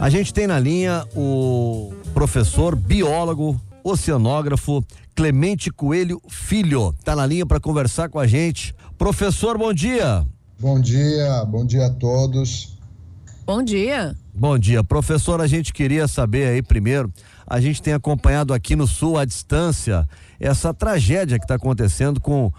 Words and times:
A 0.00 0.08
gente 0.08 0.32
tem 0.32 0.46
na 0.46 0.60
linha 0.60 1.04
o 1.14 1.92
professor 2.14 2.76
biólogo, 2.76 3.60
oceanógrafo 3.82 4.84
Clemente 5.14 5.72
Coelho 5.72 6.22
Filho. 6.28 6.94
Tá 7.02 7.16
na 7.16 7.26
linha 7.26 7.44
para 7.44 7.58
conversar 7.58 8.08
com 8.08 8.20
a 8.20 8.26
gente. 8.26 8.72
Professor, 8.96 9.58
bom 9.58 9.72
dia. 9.72 10.24
Bom 10.60 10.80
dia, 10.80 11.44
bom 11.44 11.66
dia 11.66 11.86
a 11.86 11.90
todos. 11.90 12.78
Bom 13.44 13.60
dia. 13.60 14.14
Bom 14.32 14.56
dia, 14.56 14.84
professor. 14.84 15.40
A 15.40 15.48
gente 15.48 15.72
queria 15.72 16.06
saber 16.06 16.46
aí 16.46 16.62
primeiro. 16.62 17.12
A 17.44 17.60
gente 17.60 17.82
tem 17.82 17.92
acompanhado 17.92 18.54
aqui 18.54 18.76
no 18.76 18.86
Sul 18.86 19.18
à 19.18 19.24
distância 19.24 20.08
essa 20.38 20.72
tragédia 20.72 21.40
que 21.40 21.44
está 21.44 21.56
acontecendo 21.56 22.20
com 22.20 22.52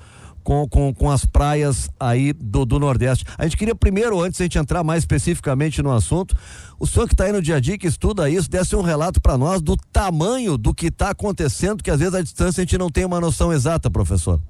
com, 0.44 0.68
com, 0.68 0.94
com 0.94 1.10
as 1.10 1.26
praias 1.26 1.90
aí 2.00 2.34
do, 2.34 2.66
do 2.66 2.80
Nordeste. 2.80 3.26
A 3.38 3.44
gente 3.44 3.58
queria 3.58 3.76
primeiro, 3.76 4.22
antes 4.22 4.38
de 4.38 4.44
a 4.44 4.46
gente 4.46 4.58
entrar 4.58 4.84
mais 4.84 5.04
especificamente 5.04 5.82
no 5.82 5.92
assunto, 5.92 6.36
o 6.80 6.88
senhor 6.88 7.08
que 7.08 7.14
está 7.14 7.26
aí 7.26 7.32
no 7.32 7.42
dia 7.42 7.58
a 7.58 7.60
dia, 7.60 7.78
que 7.78 7.88
estuda 7.88 8.30
isso, 8.30 8.50
desse 8.50 8.76
um 8.76 8.82
relato 8.82 9.22
para 9.22 9.38
nós 9.38 9.62
do 9.62 9.76
tamanho 9.92 10.58
do 10.58 10.74
que 10.74 10.88
está 10.88 11.10
acontecendo, 11.12 11.84
que 11.84 11.92
às 11.92 12.00
vezes 12.00 12.14
à 12.14 12.22
distância 12.22 12.62
a 12.62 12.64
gente 12.64 12.78
não 12.78 12.90
tem 12.90 13.06
uma 13.06 13.20
noção 13.20 13.52
exata, 13.54 13.90
professor. 13.90 14.42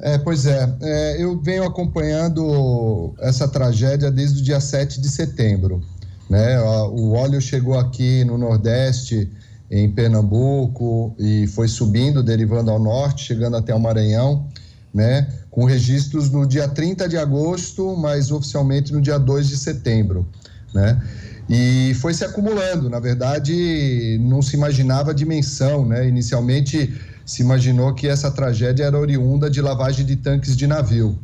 É, 0.00 0.16
pois 0.16 0.46
é, 0.46 0.72
é, 0.80 1.22
eu 1.22 1.40
venho 1.40 1.64
acompanhando 1.64 3.14
essa 3.18 3.48
tragédia 3.48 4.10
desde 4.10 4.40
o 4.40 4.44
dia 4.44 4.60
7 4.60 5.00
de 5.00 5.08
setembro. 5.08 5.82
Né? 6.30 6.60
O 6.60 7.12
óleo 7.12 7.40
chegou 7.40 7.76
aqui 7.78 8.24
no 8.24 8.38
Nordeste 8.38 9.28
em 9.70 9.90
Pernambuco 9.90 11.14
e 11.18 11.46
foi 11.48 11.68
subindo, 11.68 12.22
derivando 12.22 12.70
ao 12.70 12.78
norte, 12.78 13.24
chegando 13.24 13.56
até 13.56 13.74
o 13.74 13.80
Maranhão, 13.80 14.46
né? 14.92 15.28
Com 15.50 15.64
registros 15.64 16.30
no 16.30 16.46
dia 16.46 16.66
30 16.66 17.08
de 17.08 17.16
agosto, 17.16 17.96
mas 17.96 18.30
oficialmente 18.30 18.92
no 18.92 19.00
dia 19.00 19.18
2 19.18 19.48
de 19.48 19.58
setembro, 19.58 20.26
né? 20.74 21.00
E 21.48 21.94
foi 21.94 22.12
se 22.12 22.24
acumulando, 22.24 22.90
na 22.90 23.00
verdade, 23.00 24.18
não 24.20 24.42
se 24.42 24.54
imaginava 24.54 25.10
a 25.10 25.14
dimensão, 25.14 25.86
né? 25.86 26.06
Inicialmente 26.06 26.94
se 27.24 27.42
imaginou 27.42 27.94
que 27.94 28.06
essa 28.06 28.30
tragédia 28.30 28.84
era 28.84 28.98
oriunda 28.98 29.50
de 29.50 29.60
lavagem 29.60 30.04
de 30.04 30.16
tanques 30.16 30.56
de 30.56 30.66
navio, 30.66 31.18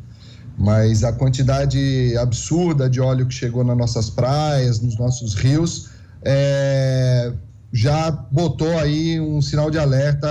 mas 0.57 1.03
a 1.03 1.13
quantidade 1.13 2.15
absurda 2.19 2.89
de 2.89 3.01
óleo 3.01 3.27
que 3.27 3.35
chegou 3.35 3.65
nas 3.65 3.77
nossas 3.77 4.11
praias, 4.11 4.81
nos 4.81 4.99
nossos 4.99 5.35
rios, 5.35 5.89
é, 6.23 7.33
já 7.75 8.09
botou 8.09 8.79
aí 8.79 9.21
um 9.21 9.43
sinal 9.43 9.69
de 9.69 9.79
alerta, 9.79 10.29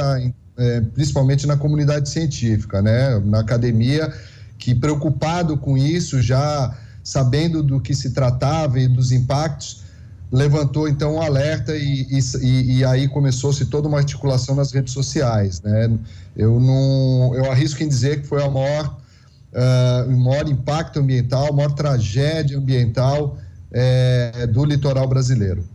é, 0.58 0.80
principalmente 0.80 1.46
na 1.46 1.58
comunidade 1.58 2.08
científica, 2.08 2.82
né? 2.82 3.20
na 3.20 3.42
academia, 3.42 4.14
que 4.58 4.74
preocupado 4.74 5.58
com 5.58 5.78
isso, 5.78 6.22
já 6.22 6.74
sabendo 7.04 7.62
do 7.62 7.82
que 7.82 7.94
se 7.94 8.12
tratava 8.12 8.80
e 8.80 8.88
dos 8.88 9.12
impactos, 9.12 9.84
levantou 10.32 10.88
então 10.88 11.16
um 11.16 11.22
alerta 11.22 11.76
e, 11.76 12.08
e, 12.42 12.78
e 12.78 12.86
aí 12.86 13.10
começou-se 13.10 13.66
toda 13.66 13.90
uma 13.90 13.98
articulação 13.98 14.56
nas 14.56 14.72
redes 14.72 14.94
sociais. 14.94 15.62
Né? 15.62 15.92
Eu, 16.38 16.62
não, 16.62 17.36
eu 17.36 17.52
arrisco 17.52 17.84
em 17.84 17.90
dizer 17.90 18.22
que 18.22 18.28
foi 18.28 18.42
a 18.42 18.50
maior, 18.50 18.98
uh, 19.52 20.10
o 20.10 20.18
maior 20.18 20.48
impacto 20.48 21.02
ambiental, 21.02 21.50
a 21.50 21.52
maior 21.52 21.74
tragédia 21.74 22.58
ambiental 22.58 23.38
é, 23.70 24.48
do 24.48 24.64
litoral 24.64 25.10
brasileiro. 25.10 25.73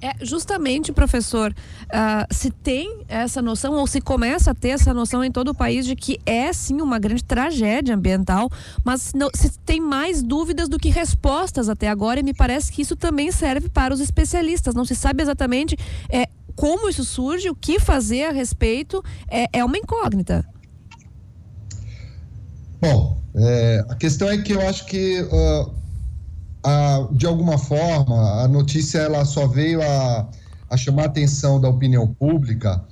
É 0.00 0.24
justamente, 0.24 0.92
professor, 0.92 1.52
uh, 1.52 2.32
se 2.32 2.50
tem 2.52 3.02
essa 3.08 3.42
noção 3.42 3.74
ou 3.74 3.86
se 3.86 4.00
começa 4.00 4.52
a 4.52 4.54
ter 4.54 4.68
essa 4.68 4.94
noção 4.94 5.24
em 5.24 5.32
todo 5.32 5.48
o 5.48 5.54
país 5.54 5.84
de 5.84 5.96
que 5.96 6.20
é 6.24 6.52
sim 6.52 6.80
uma 6.80 7.00
grande 7.00 7.24
tragédia 7.24 7.96
ambiental, 7.96 8.48
mas 8.84 9.12
não, 9.12 9.28
se 9.34 9.58
tem 9.58 9.80
mais 9.80 10.22
dúvidas 10.22 10.68
do 10.68 10.78
que 10.78 10.88
respostas 10.88 11.68
até 11.68 11.88
agora 11.88 12.20
e 12.20 12.22
me 12.22 12.32
parece 12.32 12.70
que 12.70 12.82
isso 12.82 12.94
também 12.94 13.32
serve 13.32 13.68
para 13.68 13.92
os 13.92 13.98
especialistas. 13.98 14.72
Não 14.72 14.84
se 14.84 14.94
sabe 14.94 15.20
exatamente 15.20 15.76
é, 16.08 16.28
como 16.54 16.88
isso 16.88 17.04
surge, 17.04 17.50
o 17.50 17.54
que 17.54 17.80
fazer 17.80 18.24
a 18.24 18.32
respeito, 18.32 19.02
é, 19.28 19.46
é 19.52 19.64
uma 19.64 19.78
incógnita. 19.78 20.44
Bom, 22.80 23.20
é, 23.34 23.84
a 23.88 23.96
questão 23.96 24.28
é 24.28 24.38
que 24.38 24.52
eu 24.52 24.60
acho 24.60 24.86
que 24.86 25.22
uh, 25.22 25.77
a, 26.62 27.06
de 27.12 27.26
alguma 27.26 27.58
forma, 27.58 28.42
a 28.42 28.48
notícia 28.48 28.98
ela 28.98 29.24
só 29.24 29.46
veio 29.46 29.80
a, 29.82 30.28
a 30.70 30.76
chamar 30.76 31.02
a 31.02 31.06
atenção 31.06 31.60
da 31.60 31.68
opinião 31.68 32.06
pública 32.06 32.82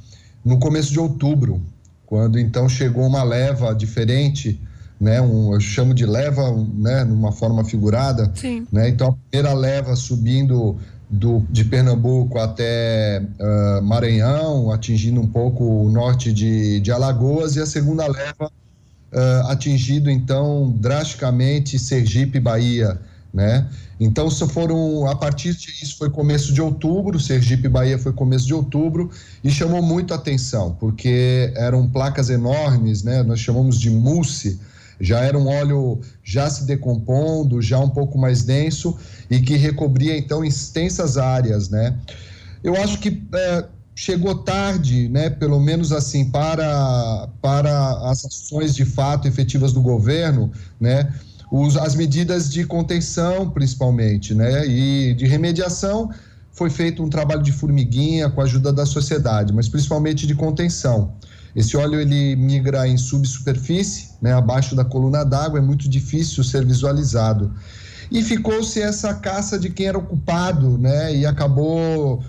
no 0.45 0.59
começo 0.59 0.93
de 0.93 1.01
outubro, 1.01 1.61
quando 2.07 2.39
então 2.39 2.69
chegou 2.69 3.05
uma 3.05 3.23
leva 3.23 3.75
diferente, 3.75 4.61
né, 5.01 5.21
um, 5.21 5.53
eu 5.53 5.61
chamo 5.61 5.93
de 5.93 6.07
leva, 6.07 6.43
né, 6.75 7.05
numa 7.05 7.33
forma 7.33 7.65
figurada, 7.65 8.31
Sim. 8.35 8.67
né, 8.71 8.89
então 8.89 9.09
a 9.09 9.13
primeira 9.13 9.53
leva 9.53 9.97
subindo 9.97 10.77
do, 11.11 11.45
de 11.51 11.65
Pernambuco 11.65 12.39
até 12.39 13.23
uh, 13.41 13.83
Maranhão, 13.83 14.71
atingindo 14.71 15.21
um 15.21 15.27
pouco 15.27 15.65
o 15.65 15.91
norte 15.91 16.33
de, 16.33 16.81
de 16.81 16.93
Alagoas, 16.93 17.57
e 17.57 17.61
a 17.61 17.67
segunda 17.67 18.07
leva 18.07 18.47
uh, 18.47 19.47
atingindo 19.49 20.11
então 20.11 20.75
drasticamente 20.79 21.79
Sergipe, 21.79 22.41
Bahia, 22.41 22.99
né? 23.37 23.69
Então, 24.01 24.31
se 24.31 24.49
foram 24.49 25.07
a 25.07 25.15
partir 25.15 25.55
disso 25.55 25.99
foi 25.99 26.09
começo 26.09 26.55
de 26.55 26.63
outubro, 26.63 27.21
Sergipe 27.21 27.69
Bahia 27.69 27.99
foi 27.99 28.15
começo 28.15 28.47
de 28.47 28.55
outubro 28.55 29.11
e 29.45 29.51
chamou 29.51 29.83
muito 29.83 30.15
atenção, 30.15 30.75
porque 30.81 31.53
eram 31.55 31.87
placas 31.87 32.31
enormes, 32.31 33.03
né? 33.03 33.23
Nós 33.23 33.39
chamamos 33.39 33.79
de 33.79 33.91
mousse, 33.91 34.59
já 34.99 35.21
era 35.21 35.39
um 35.39 35.49
óleo 35.49 36.01
já 36.25 36.49
se 36.49 36.65
decompondo, 36.65 37.61
já 37.61 37.79
um 37.79 37.91
pouco 37.91 38.17
mais 38.17 38.43
denso 38.43 38.97
e 39.31 39.39
que 39.39 39.55
recobria 39.55 40.17
então 40.17 40.43
extensas 40.43 41.19
áreas, 41.19 41.69
né? 41.69 41.95
Eu 42.65 42.75
acho 42.75 42.99
que 42.99 43.23
é, 43.35 43.65
chegou 43.95 44.35
tarde, 44.37 45.11
né? 45.11 45.29
Pelo 45.29 45.61
menos 45.61 45.93
assim 45.93 46.31
para 46.31 47.29
para 47.43 48.11
as 48.11 48.25
ações 48.25 48.75
de 48.75 48.87
fato 48.87 49.29
efetivas 49.29 49.75
do 49.75 49.83
governo, 49.83 50.51
né? 50.81 51.13
Os, 51.51 51.77
as 51.77 51.95
medidas 51.95 52.51
de 52.53 52.65
contenção, 52.65 53.51
principalmente, 53.51 54.35
né? 54.35 54.67
E 54.67 55.15
de 55.15 55.27
remediação 55.27 56.11
foi 56.53 56.71
feito 56.71 57.03
um 57.03 57.09
trabalho 57.09 57.43
de 57.43 57.53
formiguinha 57.53 58.31
com 58.31 58.41
a 58.41 58.45
ajuda 58.45 58.73
da 58.73 58.87
sociedade, 58.87 59.53
mas 59.53 59.69
principalmente 59.69 60.27
de 60.27 60.35
contenção. 60.35 61.15
Esse 61.55 61.77
óleo 61.77 62.01
ele 62.01 62.37
migra 62.37 62.87
em 62.89 62.97
subsuperfície, 62.97 64.11
né, 64.21 64.33
abaixo 64.33 64.75
da 64.75 64.85
coluna 64.85 65.25
d'água, 65.25 65.59
é 65.59 65.63
muito 65.63 65.89
difícil 65.89 66.45
ser 66.45 66.65
visualizado. 66.65 67.53
E 68.11 68.23
ficou-se 68.23 68.81
essa 68.81 69.15
caça 69.15 69.59
de 69.59 69.71
quem 69.71 69.87
era 69.87 69.99
ocupado, 69.99 70.79
né, 70.79 71.15
e 71.15 71.27
acabou 71.27 72.23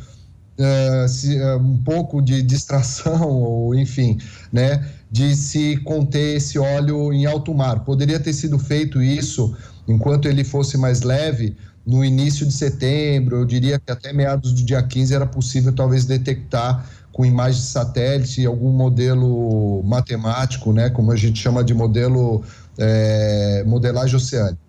uh, 0.60 1.08
se, 1.08 1.40
uh, 1.40 1.58
um 1.58 1.78
pouco 1.78 2.22
de 2.22 2.42
distração, 2.42 3.30
ou 3.30 3.76
enfim, 3.76 4.18
né, 4.52 4.88
de 5.12 5.36
se 5.36 5.78
conter 5.78 6.38
esse 6.38 6.60
óleo 6.60 7.14
em 7.14 7.26
alto 7.26 7.54
mar. 7.54 7.84
Poderia 7.84 8.20
ter 8.20 8.34
sido 8.34 8.60
feito 8.60 9.02
isso 9.02 9.56
enquanto 9.88 10.28
ele 10.28 10.44
fosse 10.44 10.78
mais 10.78 11.02
leve 11.02 11.56
no 11.88 12.04
início 12.04 12.46
de 12.46 12.52
setembro, 12.52 13.38
eu 13.38 13.46
diria 13.46 13.80
que 13.80 13.90
até 13.90 14.12
meados 14.12 14.52
do 14.52 14.62
dia 14.62 14.84
15 14.84 15.16
era 15.16 15.26
possível 15.26 15.72
talvez 15.72 16.04
detectar 16.04 16.86
com 17.14 17.26
imagem 17.26 17.62
de 17.62 17.68
satélite 17.68 18.46
algum 18.46 18.72
modelo 18.72 19.82
matemático, 19.84 20.74
né, 20.74 20.90
como 20.90 21.14
a 21.14 21.16
gente 21.16 21.40
chama 21.40 21.64
de 21.64 21.74
modelo 21.74 22.44
é, 22.78 23.64
modelagem 23.66 24.18
oceânica. 24.18 24.67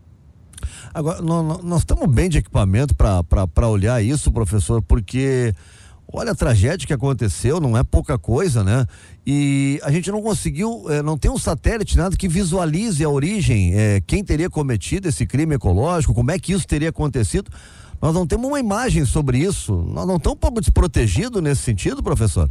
Agora, 0.92 1.22
nós, 1.22 1.62
nós 1.62 1.78
estamos 1.80 2.08
bem 2.08 2.28
de 2.28 2.38
equipamento 2.38 2.94
para 2.94 3.68
olhar 3.68 4.02
isso, 4.02 4.32
professor, 4.32 4.82
porque 4.82 5.54
Olha 6.10 6.32
a 6.32 6.34
tragédia 6.34 6.86
que 6.86 6.92
aconteceu, 6.94 7.60
não 7.60 7.76
é 7.76 7.84
pouca 7.84 8.18
coisa, 8.18 8.64
né? 8.64 8.86
E 9.26 9.78
a 9.82 9.92
gente 9.92 10.10
não 10.10 10.22
conseguiu, 10.22 10.86
é, 10.88 11.02
não 11.02 11.18
tem 11.18 11.30
um 11.30 11.36
satélite, 11.36 11.98
nada 11.98 12.16
que 12.16 12.26
visualize 12.26 13.04
a 13.04 13.10
origem, 13.10 13.74
é, 13.74 14.00
quem 14.06 14.24
teria 14.24 14.48
cometido 14.48 15.06
esse 15.06 15.26
crime 15.26 15.54
ecológico, 15.54 16.14
como 16.14 16.30
é 16.30 16.38
que 16.38 16.54
isso 16.54 16.66
teria 16.66 16.88
acontecido. 16.88 17.50
Nós 18.00 18.14
não 18.14 18.26
temos 18.26 18.46
uma 18.46 18.58
imagem 18.58 19.04
sobre 19.04 19.38
isso. 19.38 19.74
Nós 19.92 20.06
não 20.06 20.16
estamos 20.16 20.36
um 20.36 20.40
pouco 20.40 20.60
desprotegidos 20.62 21.42
nesse 21.42 21.60
sentido, 21.62 22.02
professor? 22.02 22.48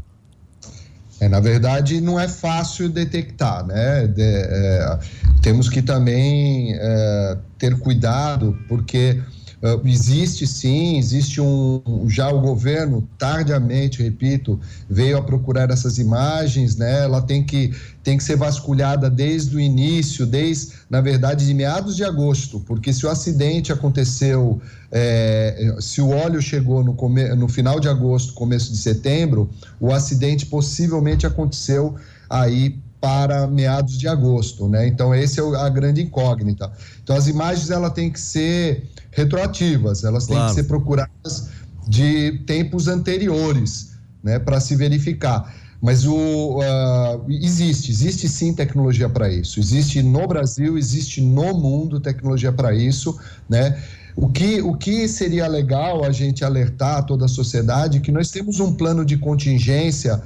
É, 1.19 1.27
na 1.27 1.39
verdade, 1.39 2.00
não 2.00 2.19
é 2.19 2.27
fácil 2.27 2.89
detectar, 2.89 3.65
né? 3.65 4.06
De, 4.06 4.21
é, 4.21 5.00
temos 5.41 5.67
que 5.67 5.81
também 5.81 6.75
é, 6.75 7.16
ter 7.57 7.77
cuidado, 7.79 8.57
porque 8.68 9.21
Uh, 9.59 9.88
existe 9.88 10.45
sim, 10.45 11.00
existe 11.00 11.41
um. 11.41 12.06
Já 12.07 12.29
o 12.29 12.39
governo, 12.39 13.09
tardiamente, 13.18 14.03
repito, 14.03 14.59
veio 14.88 15.18
a 15.18 15.24
procurar 15.24 15.71
essas 15.71 15.97
imagens, 15.97 16.75
né? 16.75 17.06
Ela 17.06 17.24
tem 17.24 17.44
que, 17.44 17.74
tem 18.03 18.18
que 18.18 18.24
ser 18.24 18.35
vasculhada 18.35 19.09
desde 19.09 19.56
o 19.56 19.59
início, 19.59 20.27
desde, 20.27 20.74
na 20.88 21.01
verdade, 21.01 21.44
de 21.44 21.56
meados 21.56 21.95
de 21.95 22.03
agosto, 22.03 22.59
porque 22.68 22.94
se 22.94 23.07
o 23.07 23.09
acidente 23.09 23.74
aconteceu, 23.74 24.62
é, 24.91 25.75
se 25.79 26.01
o 26.01 26.09
óleo 26.09 26.39
chegou 26.39 26.83
no, 26.83 26.94
come, 26.94 27.27
no 27.33 27.47
final 27.47 27.79
de 27.79 27.89
agosto, 27.89 28.33
começo 28.33 28.71
de 28.71 28.77
setembro, 28.77 29.50
o 29.79 29.91
acidente 29.91 30.45
possivelmente 30.45 31.25
aconteceu 31.25 31.95
aí 32.29 32.77
para 32.99 33.47
meados 33.47 33.97
de 33.97 34.07
agosto, 34.07 34.67
né? 34.67 34.88
Então 34.88 35.13
esse 35.13 35.39
é 35.39 35.44
a 35.44 35.69
grande 35.69 36.01
incógnita. 36.01 36.71
Então 37.03 37.15
as 37.15 37.27
imagens 37.27 37.69
ela 37.69 37.89
tem 37.89 38.09
que 38.09 38.19
ser 38.19 38.89
retroativas, 39.11 40.03
elas 40.03 40.25
claro. 40.25 40.45
têm 40.45 40.55
que 40.55 40.61
ser 40.61 40.67
procuradas 40.67 41.49
de 41.88 42.39
tempos 42.45 42.88
anteriores, 42.88 43.91
né, 44.23 44.39
para 44.39 44.59
se 44.59 44.75
verificar. 44.75 45.55
Mas 45.81 46.05
o 46.05 46.57
uh, 46.57 47.25
existe, 47.29 47.91
existe 47.91 48.27
sim 48.27 48.53
tecnologia 48.53 49.07
para 49.07 49.29
isso. 49.29 49.59
Existe 49.59 50.01
no 50.01 50.27
Brasil, 50.27 50.77
existe 50.77 51.21
no 51.21 51.53
mundo 51.53 52.00
tecnologia 52.00 52.51
para 52.51 52.73
isso, 52.73 53.17
né? 53.47 53.81
O 54.15 54.27
que, 54.27 54.59
o 54.61 54.73
que 54.73 55.07
seria 55.07 55.47
legal 55.47 56.03
a 56.03 56.11
gente 56.11 56.43
alertar 56.43 57.05
toda 57.05 57.25
a 57.25 57.27
sociedade 57.27 58.00
que 58.00 58.11
nós 58.11 58.31
temos 58.31 58.59
um 58.59 58.73
plano 58.73 59.05
de 59.05 59.15
contingência 59.15 60.19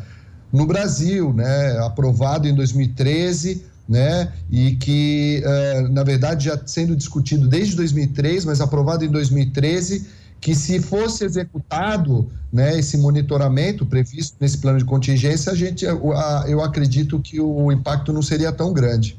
no 0.51 0.65
Brasil, 0.65 1.33
né, 1.33 1.77
aprovado 1.79 2.47
em 2.47 2.53
2013, 2.53 3.63
né, 3.87 4.31
e 4.49 4.75
que, 4.75 5.43
uh, 5.45 5.89
na 5.89 6.03
verdade, 6.03 6.45
já 6.45 6.59
sendo 6.65 6.95
discutido 6.95 7.47
desde 7.47 7.75
2003, 7.75 8.45
mas 8.45 8.61
aprovado 8.61 9.03
em 9.03 9.09
2013, 9.09 10.07
que 10.39 10.55
se 10.55 10.79
fosse 10.79 11.23
executado 11.23 12.27
né, 12.51 12.77
esse 12.77 12.97
monitoramento 12.97 13.85
previsto 13.85 14.35
nesse 14.39 14.57
plano 14.57 14.79
de 14.79 14.85
contingência, 14.85 15.51
a 15.51 15.55
gente, 15.55 15.85
eu 15.85 16.61
acredito 16.63 17.19
que 17.19 17.39
o 17.39 17.71
impacto 17.71 18.11
não 18.11 18.23
seria 18.23 18.51
tão 18.51 18.73
grande. 18.73 19.17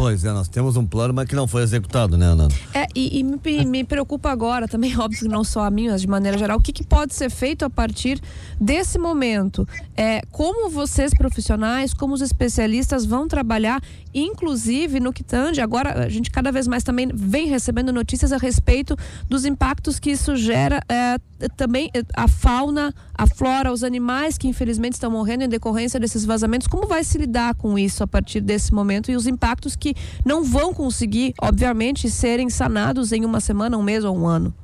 Pois 0.00 0.24
é, 0.24 0.32
nós 0.32 0.48
temos 0.48 0.78
um 0.78 0.86
plano, 0.86 1.12
mas 1.12 1.28
que 1.28 1.36
não 1.36 1.46
foi 1.46 1.62
executado, 1.62 2.16
né, 2.16 2.24
Ana? 2.24 2.48
É, 2.72 2.86
e, 2.94 3.18
e 3.18 3.22
me, 3.22 3.38
me, 3.66 3.84
preocupa 3.84 4.30
agora 4.30 4.66
também, 4.66 4.96
óbvio 4.98 5.18
que 5.20 5.28
não 5.28 5.44
só 5.44 5.62
a 5.62 5.70
mim, 5.70 5.90
mas 5.90 6.00
de 6.00 6.08
maneira 6.08 6.38
geral, 6.38 6.56
o 6.56 6.62
que, 6.62 6.72
que 6.72 6.82
pode 6.82 7.14
ser 7.14 7.28
feito 7.28 7.66
a 7.66 7.70
partir 7.70 8.18
desse 8.58 8.98
momento? 8.98 9.68
É, 9.94 10.22
como 10.30 10.70
vocês 10.70 11.12
profissionais, 11.12 11.92
como 11.92 12.14
os 12.14 12.22
especialistas 12.22 13.04
vão 13.04 13.28
trabalhar, 13.28 13.82
inclusive 14.14 15.00
no 15.00 15.12
que 15.12 15.22
tange, 15.22 15.60
agora 15.60 16.06
a 16.06 16.08
gente 16.08 16.30
cada 16.30 16.50
vez 16.50 16.66
mais 16.66 16.82
também 16.82 17.10
vem 17.12 17.46
recebendo 17.46 17.92
notícias 17.92 18.32
a 18.32 18.38
respeito 18.38 18.96
dos 19.28 19.44
impactos 19.44 19.98
que 19.98 20.12
isso 20.12 20.34
gera 20.34 20.82
é, 20.88 21.18
também 21.56 21.90
a 22.14 22.28
fauna, 22.28 22.94
a 23.14 23.26
flora, 23.26 23.72
os 23.72 23.82
animais 23.82 24.36
que 24.36 24.48
infelizmente 24.48 24.94
estão 24.94 25.10
morrendo 25.10 25.44
em 25.44 25.48
decorrência 25.48 25.98
desses 25.98 26.24
vazamentos. 26.24 26.66
Como 26.66 26.86
vai 26.86 27.04
se 27.04 27.18
lidar 27.18 27.54
com 27.54 27.78
isso 27.78 28.02
a 28.02 28.06
partir 28.06 28.40
desse 28.40 28.72
momento 28.72 29.10
e 29.10 29.16
os 29.16 29.26
impactos 29.26 29.76
que 29.76 29.94
não 30.24 30.44
vão 30.44 30.72
conseguir, 30.74 31.34
obviamente, 31.40 32.10
serem 32.10 32.50
sanados 32.50 33.12
em 33.12 33.24
uma 33.24 33.40
semana, 33.40 33.76
um 33.76 33.82
mês 33.82 34.04
ou 34.04 34.16
um 34.16 34.26
ano? 34.26 34.54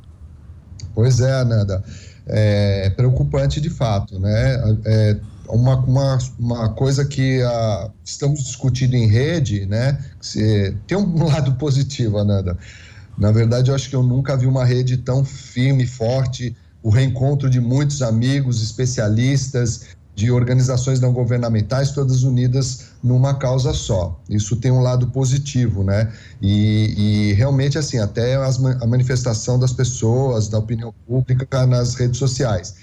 Pois 0.94 1.20
é, 1.20 1.44
Nanda. 1.44 1.84
É, 2.26 2.86
é 2.86 2.90
preocupante 2.90 3.60
de 3.60 3.70
fato, 3.70 4.18
né? 4.18 4.78
É 4.84 5.16
uma, 5.48 5.76
uma, 5.76 6.18
uma 6.38 6.68
coisa 6.70 7.04
que 7.04 7.42
uh, 7.42 7.90
estamos 8.04 8.42
discutindo 8.42 8.94
em 8.94 9.06
rede, 9.06 9.66
né? 9.66 9.98
Se, 10.20 10.74
tem 10.86 10.96
um 10.98 11.22
lado 11.24 11.54
positivo, 11.54 12.22
Nanda. 12.24 12.56
Na 13.16 13.32
verdade, 13.32 13.70
eu 13.70 13.74
acho 13.74 13.88
que 13.88 13.96
eu 13.96 14.02
nunca 14.02 14.36
vi 14.36 14.46
uma 14.46 14.64
rede 14.64 14.98
tão 14.98 15.24
firme, 15.24 15.86
forte, 15.86 16.54
o 16.86 16.88
reencontro 16.88 17.50
de 17.50 17.60
muitos 17.60 18.00
amigos, 18.00 18.62
especialistas, 18.62 19.86
de 20.14 20.30
organizações 20.30 21.00
não 21.00 21.12
governamentais, 21.12 21.90
todas 21.90 22.22
unidas 22.22 22.84
numa 23.02 23.34
causa 23.34 23.72
só. 23.72 24.16
Isso 24.30 24.54
tem 24.54 24.70
um 24.70 24.78
lado 24.80 25.08
positivo, 25.08 25.82
né? 25.82 26.12
E, 26.40 27.30
e 27.30 27.32
realmente, 27.32 27.76
assim, 27.76 27.98
até 27.98 28.36
as, 28.36 28.64
a 28.64 28.86
manifestação 28.86 29.58
das 29.58 29.72
pessoas, 29.72 30.46
da 30.46 30.60
opinião 30.60 30.94
pública 31.08 31.66
nas 31.66 31.96
redes 31.96 32.20
sociais. 32.20 32.76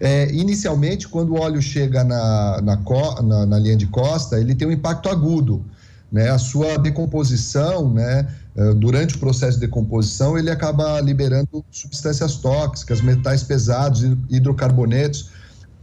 É, 0.00 0.34
inicialmente, 0.34 1.06
quando 1.06 1.34
o 1.34 1.40
óleo 1.40 1.62
chega 1.62 2.02
na, 2.02 2.60
na, 2.60 2.76
na, 3.22 3.46
na 3.46 3.58
linha 3.60 3.76
de 3.76 3.86
costa, 3.86 4.40
ele 4.40 4.56
tem 4.56 4.66
um 4.66 4.72
impacto 4.72 5.08
agudo. 5.08 5.64
Né? 6.10 6.28
A 6.28 6.38
sua 6.38 6.76
decomposição, 6.76 7.88
né? 7.88 8.26
Eh, 8.56 8.74
durante 8.74 9.16
o 9.16 9.18
processo 9.18 9.58
de 9.58 9.66
decomposição, 9.66 10.38
ele 10.38 10.50
acaba 10.50 11.00
liberando 11.00 11.64
substâncias 11.70 12.36
tóxicas, 12.36 13.00
metais 13.00 13.42
pesados, 13.42 14.02
hidrocarbonetos, 14.30 15.30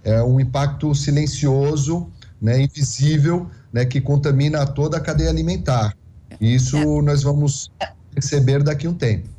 é 0.03 0.21
um 0.23 0.39
impacto 0.39 0.95
silencioso, 0.95 2.07
né, 2.41 2.61
invisível, 2.61 3.49
né, 3.71 3.85
que 3.85 4.01
contamina 4.01 4.65
toda 4.65 4.97
a 4.97 4.99
cadeia 4.99 5.29
alimentar. 5.29 5.95
Isso 6.39 6.77
é. 6.77 7.01
nós 7.01 7.21
vamos 7.23 7.71
perceber 8.13 8.63
daqui 8.63 8.87
a 8.87 8.89
um 8.89 8.93
tempo. 8.93 9.29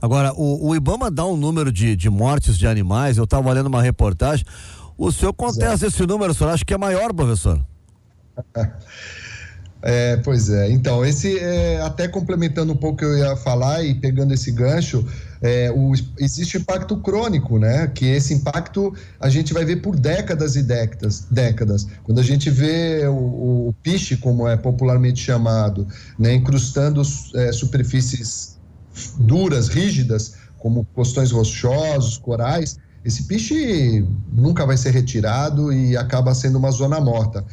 Agora, 0.00 0.32
o, 0.34 0.68
o 0.68 0.76
Ibama 0.76 1.10
dá 1.10 1.26
um 1.26 1.36
número 1.36 1.72
de, 1.72 1.96
de 1.96 2.08
mortes 2.08 2.56
de 2.56 2.66
animais, 2.66 3.16
eu 3.16 3.24
estava 3.24 3.52
lendo 3.52 3.66
uma 3.66 3.82
reportagem. 3.82 4.44
O 4.96 5.10
senhor 5.10 5.32
contesta 5.32 5.86
esse 5.86 6.06
número, 6.06 6.32
o 6.32 6.34
senhor 6.34 6.50
acha 6.50 6.64
que 6.64 6.74
é 6.74 6.78
maior, 6.78 7.12
professor? 7.12 7.60
É, 9.82 10.16
pois 10.18 10.50
é. 10.50 10.70
Então, 10.70 11.04
esse 11.04 11.38
é, 11.38 11.80
até 11.80 12.06
complementando 12.06 12.72
um 12.72 12.76
pouco 12.76 12.96
o 12.96 12.98
que 12.98 13.04
eu 13.04 13.16
ia 13.16 13.36
falar 13.36 13.82
e 13.82 13.94
pegando 13.94 14.34
esse 14.34 14.50
gancho, 14.52 15.06
é, 15.40 15.70
o, 15.74 15.92
existe 16.18 16.58
impacto 16.58 16.96
crônico, 16.98 17.58
né? 17.58 17.86
Que 17.86 18.06
esse 18.06 18.34
impacto 18.34 18.94
a 19.18 19.30
gente 19.30 19.54
vai 19.54 19.64
ver 19.64 19.76
por 19.76 19.96
décadas 19.96 20.54
e 20.54 20.62
décadas. 20.62 21.26
décadas. 21.30 21.86
Quando 22.04 22.18
a 22.18 22.22
gente 22.22 22.50
vê 22.50 23.06
o, 23.06 23.68
o 23.68 23.74
piche, 23.82 24.16
como 24.16 24.46
é 24.46 24.56
popularmente 24.56 25.20
chamado, 25.20 25.86
né, 26.18 26.34
incrustando 26.34 27.00
é, 27.34 27.52
superfícies 27.52 28.58
duras, 29.18 29.68
rígidas, 29.68 30.34
como 30.58 30.84
costões 30.94 31.30
rochosos, 31.30 32.18
corais, 32.18 32.76
esse 33.02 33.22
piche 33.22 34.04
nunca 34.30 34.66
vai 34.66 34.76
ser 34.76 34.90
retirado 34.90 35.72
e 35.72 35.96
acaba 35.96 36.34
sendo 36.34 36.58
uma 36.58 36.70
zona 36.70 37.00
morta. 37.00 37.44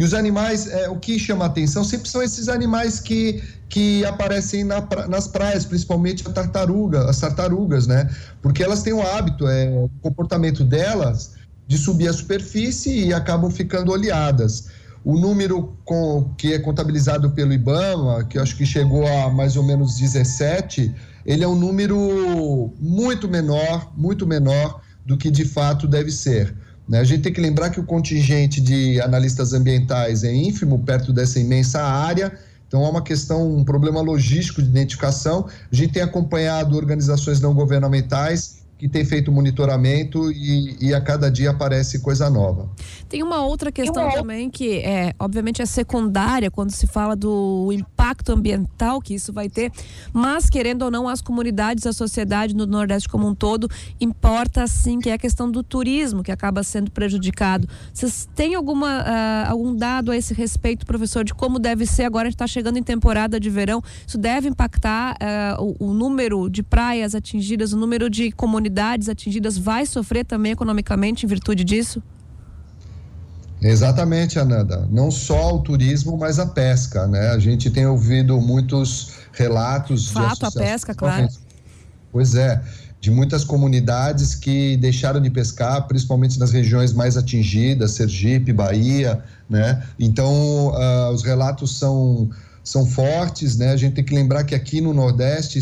E 0.00 0.02
os 0.02 0.14
animais, 0.14 0.66
é, 0.66 0.88
o 0.88 0.96
que 0.96 1.18
chama 1.18 1.44
atenção 1.44 1.84
sempre 1.84 2.08
são 2.08 2.22
esses 2.22 2.48
animais 2.48 2.98
que, 3.00 3.42
que 3.68 4.02
aparecem 4.06 4.64
na, 4.64 4.80
nas 5.06 5.28
praias, 5.28 5.66
principalmente 5.66 6.26
a 6.26 6.32
tartaruga, 6.32 7.04
as 7.04 7.20
tartarugas, 7.20 7.86
né? 7.86 8.08
Porque 8.40 8.62
elas 8.62 8.82
têm 8.82 8.94
o 8.94 9.02
hábito, 9.02 9.46
é, 9.46 9.68
o 9.68 9.90
comportamento 10.00 10.64
delas 10.64 11.32
de 11.66 11.76
subir 11.76 12.08
à 12.08 12.14
superfície 12.14 13.08
e 13.08 13.12
acabam 13.12 13.50
ficando 13.50 13.92
oleadas. 13.92 14.68
O 15.04 15.18
número 15.18 15.76
com, 15.84 16.32
que 16.38 16.54
é 16.54 16.58
contabilizado 16.58 17.32
pelo 17.32 17.52
IBAMA, 17.52 18.24
que 18.24 18.38
eu 18.38 18.42
acho 18.42 18.56
que 18.56 18.64
chegou 18.64 19.06
a 19.06 19.28
mais 19.28 19.54
ou 19.54 19.62
menos 19.62 19.96
17, 19.96 20.94
ele 21.26 21.44
é 21.44 21.48
um 21.48 21.54
número 21.54 22.72
muito 22.80 23.28
menor, 23.28 23.92
muito 23.94 24.26
menor 24.26 24.80
do 25.04 25.18
que 25.18 25.30
de 25.30 25.44
fato 25.44 25.86
deve 25.86 26.10
ser. 26.10 26.56
Né? 26.90 26.98
A 26.98 27.04
gente 27.04 27.22
tem 27.22 27.32
que 27.32 27.40
lembrar 27.40 27.70
que 27.70 27.78
o 27.78 27.84
contingente 27.84 28.60
de 28.60 29.00
analistas 29.00 29.52
ambientais 29.52 30.24
é 30.24 30.34
ínfimo 30.34 30.80
perto 30.80 31.12
dessa 31.12 31.38
imensa 31.38 31.80
área. 31.80 32.36
Então, 32.66 32.84
é 32.84 32.88
uma 32.88 33.02
questão, 33.02 33.48
um 33.48 33.64
problema 33.64 34.00
logístico 34.00 34.60
de 34.60 34.68
identificação. 34.68 35.48
A 35.70 35.74
gente 35.74 35.92
tem 35.92 36.02
acompanhado 36.02 36.76
organizações 36.76 37.40
não 37.40 37.54
governamentais 37.54 38.60
que 38.76 38.88
tem 38.88 39.04
feito 39.04 39.30
monitoramento 39.30 40.32
e, 40.32 40.76
e, 40.80 40.94
a 40.94 41.00
cada 41.00 41.30
dia 41.30 41.50
aparece 41.50 42.00
coisa 42.00 42.30
nova. 42.30 42.68
Tem 43.10 43.22
uma 43.22 43.44
outra 43.44 43.70
questão 43.70 44.04
uma... 44.04 44.14
também 44.14 44.48
que 44.48 44.78
é, 44.78 45.12
obviamente, 45.18 45.60
é 45.60 45.66
secundária 45.66 46.50
quando 46.50 46.70
se 46.70 46.86
fala 46.86 47.14
do 47.14 47.70
impacto 47.72 47.99
ambiental 48.32 49.00
que 49.00 49.14
isso 49.14 49.32
vai 49.32 49.48
ter, 49.48 49.72
mas 50.12 50.48
querendo 50.48 50.82
ou 50.82 50.90
não, 50.90 51.08
as 51.08 51.20
comunidades, 51.20 51.86
a 51.86 51.92
sociedade 51.92 52.54
no 52.54 52.66
Nordeste 52.66 53.08
como 53.08 53.28
um 53.28 53.34
todo 53.34 53.68
importa 54.00 54.66
sim 54.66 54.98
que 55.00 55.10
é 55.10 55.12
a 55.12 55.18
questão 55.18 55.50
do 55.50 55.62
turismo 55.62 56.22
que 56.22 56.32
acaba 56.32 56.62
sendo 56.62 56.90
prejudicado. 56.90 57.68
Vocês 57.92 58.28
têm 58.34 58.54
alguma 58.54 59.00
uh, 59.00 59.50
algum 59.50 59.74
dado 59.74 60.10
a 60.10 60.16
esse 60.16 60.32
respeito, 60.34 60.86
professor, 60.86 61.24
de 61.24 61.34
como 61.34 61.58
deve 61.58 61.86
ser 61.86 62.04
agora? 62.04 62.28
A 62.28 62.30
gente 62.30 62.36
está 62.36 62.46
chegando 62.46 62.78
em 62.78 62.82
temporada 62.82 63.38
de 63.38 63.50
verão. 63.50 63.82
Isso 64.06 64.18
deve 64.18 64.48
impactar 64.48 65.16
uh, 65.58 65.76
o, 65.78 65.90
o 65.90 65.94
número 65.94 66.48
de 66.48 66.62
praias 66.62 67.14
atingidas, 67.14 67.72
o 67.72 67.76
número 67.76 68.08
de 68.08 68.32
comunidades 68.32 69.08
atingidas 69.08 69.58
vai 69.58 69.86
sofrer 69.86 70.24
também 70.24 70.52
economicamente 70.52 71.26
em 71.26 71.28
virtude 71.28 71.64
disso? 71.64 72.02
Exatamente, 73.62 74.38
Ananda. 74.38 74.88
Não 74.90 75.10
só 75.10 75.54
o 75.54 75.60
turismo, 75.60 76.16
mas 76.16 76.38
a 76.38 76.46
pesca, 76.46 77.06
né? 77.06 77.28
A 77.30 77.38
gente 77.38 77.70
tem 77.70 77.86
ouvido 77.86 78.40
muitos 78.40 79.12
relatos 79.32 80.10
Fato, 80.10 80.46
a 80.46 80.50
pesca, 80.50 80.94
claro. 80.94 81.28
Pois 82.10 82.34
é, 82.34 82.60
de 83.00 83.10
muitas 83.10 83.44
comunidades 83.44 84.34
que 84.34 84.76
deixaram 84.76 85.20
de 85.20 85.30
pescar, 85.30 85.86
principalmente 85.86 86.38
nas 86.38 86.50
regiões 86.52 86.92
mais 86.92 87.16
atingidas, 87.16 87.92
Sergipe, 87.92 88.52
Bahia, 88.52 89.22
né? 89.48 89.82
Então, 89.98 90.68
uh, 90.68 91.10
os 91.12 91.22
relatos 91.22 91.78
são, 91.78 92.30
são 92.64 92.84
fortes, 92.84 93.56
né? 93.56 93.72
A 93.72 93.76
gente 93.76 93.94
tem 93.94 94.04
que 94.04 94.14
lembrar 94.14 94.44
que 94.44 94.54
aqui 94.54 94.80
no 94.80 94.92
Nordeste 94.92 95.60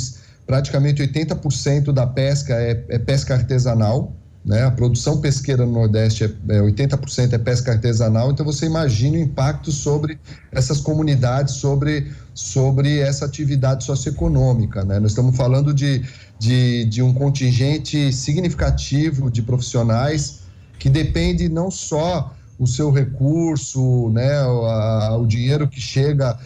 praticamente 0.48 1.02
80% 1.02 1.92
da 1.92 2.06
pesca 2.06 2.54
é, 2.54 2.82
é, 2.88 2.98
pesca 2.98 3.34
artesanal, 3.34 4.16
né? 4.48 4.64
A 4.64 4.70
produção 4.70 5.20
pesqueira 5.20 5.66
no 5.66 5.72
Nordeste 5.72 6.24
é, 6.24 6.56
é 6.56 6.60
80% 6.60 7.34
é 7.34 7.38
pesca 7.38 7.72
artesanal, 7.72 8.30
então 8.32 8.46
você 8.46 8.64
imagina 8.64 9.18
o 9.18 9.20
impacto 9.20 9.70
sobre 9.70 10.18
essas 10.50 10.80
comunidades, 10.80 11.56
sobre, 11.56 12.10
sobre 12.32 12.98
essa 12.98 13.26
atividade 13.26 13.84
socioeconômica, 13.84 14.82
né? 14.84 14.98
Nós 14.98 15.10
estamos 15.10 15.36
falando 15.36 15.74
de, 15.74 16.02
de, 16.38 16.86
de 16.86 17.02
um 17.02 17.12
contingente 17.12 18.10
significativo 18.10 19.30
de 19.30 19.42
profissionais 19.42 20.40
que 20.78 20.88
depende 20.88 21.46
não 21.50 21.70
só 21.70 22.34
o 22.58 22.66
seu 22.66 22.90
recurso, 22.90 24.08
né, 24.10 24.38
a, 24.38 25.16
o 25.20 25.26
dinheiro 25.26 25.68
que 25.68 25.80
chega 25.80 26.38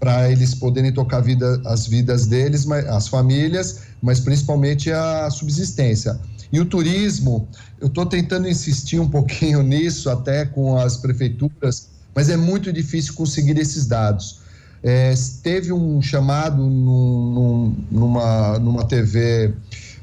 para 0.00 0.30
eles 0.30 0.54
poderem 0.54 0.92
tocar 0.92 1.20
vida, 1.20 1.60
as 1.66 1.86
vidas 1.86 2.26
deles, 2.26 2.64
mas, 2.64 2.86
as 2.88 3.06
famílias, 3.06 3.82
mas 4.00 4.18
principalmente 4.18 4.90
a 4.90 5.28
subsistência. 5.30 6.18
E 6.52 6.60
o 6.60 6.64
turismo, 6.64 7.48
eu 7.80 7.86
estou 7.86 8.04
tentando 8.06 8.48
insistir 8.48 8.98
um 8.98 9.08
pouquinho 9.08 9.62
nisso, 9.64 10.10
até 10.10 10.44
com 10.44 10.76
as 10.76 10.96
prefeituras, 10.96 11.88
mas 12.14 12.28
é 12.28 12.36
muito 12.36 12.72
difícil 12.72 13.14
conseguir 13.14 13.58
esses 13.58 13.86
dados. 13.86 14.40
É, 14.82 15.12
teve 15.42 15.72
um 15.72 16.00
chamado 16.00 16.62
num, 16.62 17.76
numa, 17.90 18.58
numa 18.58 18.84
TV 18.84 19.52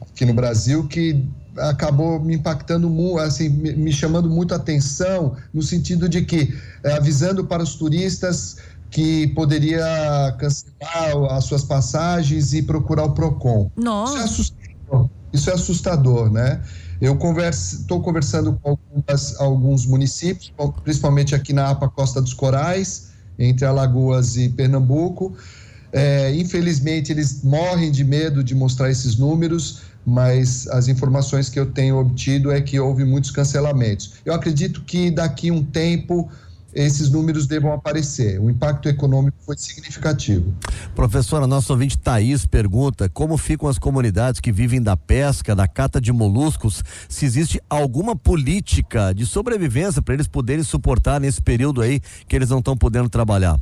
aqui 0.01 0.23
no 0.23 0.33
Brasil 0.33 0.87
que 0.87 1.25
acabou 1.57 2.19
me 2.19 2.35
impactando 2.35 2.87
muito, 2.89 3.19
assim, 3.19 3.49
me 3.49 3.91
chamando 3.91 4.29
muito 4.29 4.53
a 4.53 4.57
atenção, 4.57 5.35
no 5.53 5.63
sentido 5.63 6.07
de 6.07 6.21
que, 6.23 6.55
é, 6.83 6.93
avisando 6.93 7.43
para 7.45 7.63
os 7.63 7.75
turistas 7.75 8.57
que 8.89 9.27
poderia 9.27 10.35
cancelar 10.39 11.31
as 11.31 11.45
suas 11.45 11.63
passagens 11.63 12.53
e 12.53 12.61
procurar 12.61 13.05
o 13.05 13.11
PROCON. 13.11 13.69
Nossa. 13.75 14.53
Isso 15.31 15.49
é 15.49 15.53
assustador, 15.53 16.31
né? 16.31 16.61
Eu 16.99 17.17
estou 17.49 18.01
conversando 18.01 18.59
com 18.61 18.71
algumas, 18.71 19.39
alguns 19.39 19.85
municípios, 19.85 20.51
principalmente 20.83 21.35
aqui 21.35 21.53
na 21.53 21.69
APA 21.69 21.87
Costa 21.87 22.19
dos 22.21 22.33
Corais, 22.33 23.09
entre 23.37 23.65
Alagoas 23.65 24.35
e 24.35 24.49
Pernambuco. 24.49 25.35
É, 25.91 26.33
infelizmente, 26.35 27.11
eles 27.11 27.43
morrem 27.43 27.91
de 27.91 28.03
medo 28.03 28.43
de 28.43 28.55
mostrar 28.55 28.89
esses 28.89 29.15
números, 29.15 29.81
mas 30.05 30.67
as 30.69 30.87
informações 30.87 31.49
que 31.49 31.59
eu 31.59 31.67
tenho 31.67 31.97
obtido 31.97 32.51
é 32.51 32.61
que 32.61 32.79
houve 32.79 33.03
muitos 33.05 33.29
cancelamentos. 33.29 34.13
Eu 34.25 34.33
acredito 34.33 34.81
que 34.81 35.11
daqui 35.11 35.51
um 35.51 35.63
tempo 35.63 36.29
esses 36.83 37.09
números 37.09 37.47
devam 37.47 37.73
aparecer. 37.73 38.39
O 38.39 38.49
impacto 38.49 38.87
econômico 38.87 39.37
foi 39.41 39.57
significativo. 39.57 40.53
Professora, 40.95 41.47
nosso 41.47 41.73
ouvinte 41.73 41.97
Thaís 41.97 42.45
pergunta 42.45 43.09
como 43.09 43.37
ficam 43.37 43.67
as 43.67 43.79
comunidades 43.79 44.39
que 44.39 44.51
vivem 44.51 44.81
da 44.81 44.95
pesca, 44.95 45.55
da 45.55 45.67
cata 45.67 45.99
de 45.99 46.11
moluscos, 46.11 46.83
se 47.09 47.25
existe 47.25 47.59
alguma 47.67 48.15
política 48.15 49.13
de 49.13 49.25
sobrevivência 49.25 50.01
para 50.01 50.13
eles 50.13 50.27
poderem 50.27 50.63
suportar 50.63 51.19
nesse 51.19 51.41
período 51.41 51.81
aí 51.81 51.99
que 52.27 52.35
eles 52.35 52.49
não 52.49 52.59
estão 52.59 52.77
podendo 52.77 53.09
trabalhar. 53.09 53.59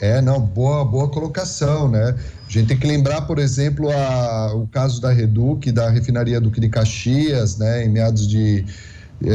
É, 0.00 0.20
não, 0.20 0.40
boa, 0.40 0.84
boa 0.84 1.08
colocação, 1.08 1.88
né? 1.88 2.14
A 2.46 2.50
gente 2.50 2.68
tem 2.68 2.76
que 2.76 2.86
lembrar, 2.86 3.22
por 3.22 3.38
exemplo, 3.38 3.90
a, 3.90 4.54
o 4.54 4.66
caso 4.66 5.00
da 5.00 5.12
Reduc, 5.12 5.70
da 5.72 5.90
refinaria 5.90 6.40
do 6.40 6.50
de 6.50 6.68
Caxias, 6.68 7.58
né, 7.58 7.84
em 7.84 7.88
meados 7.88 8.26
de 8.26 8.64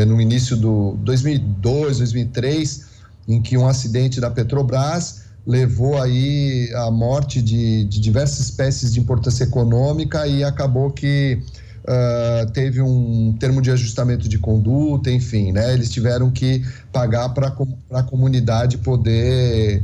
no 0.05 0.19
início 0.21 0.55
do 0.55 0.97
2002, 1.01 1.97
2003, 1.99 2.85
em 3.27 3.41
que 3.41 3.57
um 3.57 3.67
acidente 3.67 4.19
da 4.19 4.29
Petrobras 4.29 5.23
levou 5.45 6.01
aí 6.01 6.71
a 6.75 6.91
morte 6.91 7.41
de, 7.41 7.85
de 7.85 7.99
diversas 7.99 8.39
espécies 8.39 8.93
de 8.93 8.99
importância 8.99 9.43
econômica 9.43 10.27
e 10.27 10.43
acabou 10.43 10.91
que 10.91 11.41
uh, 11.83 12.51
teve 12.51 12.81
um 12.81 13.35
termo 13.39 13.61
de 13.61 13.71
ajustamento 13.71 14.29
de 14.29 14.37
conduta, 14.37 15.09
enfim, 15.11 15.51
né? 15.51 15.73
Eles 15.73 15.89
tiveram 15.89 16.29
que 16.29 16.63
pagar 16.91 17.29
para 17.29 17.55
a 17.91 18.03
comunidade 18.03 18.77
poder 18.77 19.83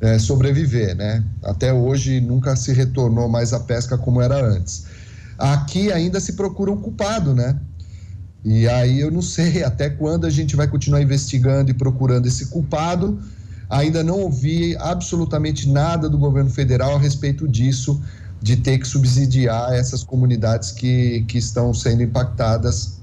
é, 0.00 0.18
sobreviver, 0.18 0.94
né? 0.94 1.24
Até 1.42 1.72
hoje 1.72 2.20
nunca 2.20 2.54
se 2.56 2.72
retornou 2.72 3.28
mais 3.28 3.52
a 3.52 3.60
pesca 3.60 3.96
como 3.96 4.20
era 4.20 4.36
antes. 4.36 4.84
Aqui 5.38 5.92
ainda 5.92 6.20
se 6.20 6.34
procura 6.34 6.70
um 6.70 6.76
culpado, 6.76 7.34
né? 7.34 7.58
E 8.46 8.68
aí 8.68 9.00
eu 9.00 9.10
não 9.10 9.20
sei 9.20 9.62
até 9.64 9.90
quando 9.90 10.24
a 10.24 10.30
gente 10.30 10.54
vai 10.54 10.68
continuar 10.68 11.02
investigando 11.02 11.70
e 11.70 11.74
procurando 11.74 12.26
esse 12.26 12.46
culpado. 12.46 13.18
Ainda 13.68 14.04
não 14.04 14.20
ouvi 14.20 14.76
absolutamente 14.76 15.68
nada 15.68 16.08
do 16.08 16.16
governo 16.16 16.48
federal 16.48 16.94
a 16.94 16.98
respeito 17.00 17.48
disso, 17.48 18.00
de 18.40 18.56
ter 18.56 18.78
que 18.78 18.86
subsidiar 18.86 19.72
essas 19.72 20.04
comunidades 20.04 20.70
que, 20.70 21.24
que 21.26 21.36
estão 21.36 21.74
sendo 21.74 22.04
impactadas, 22.04 23.00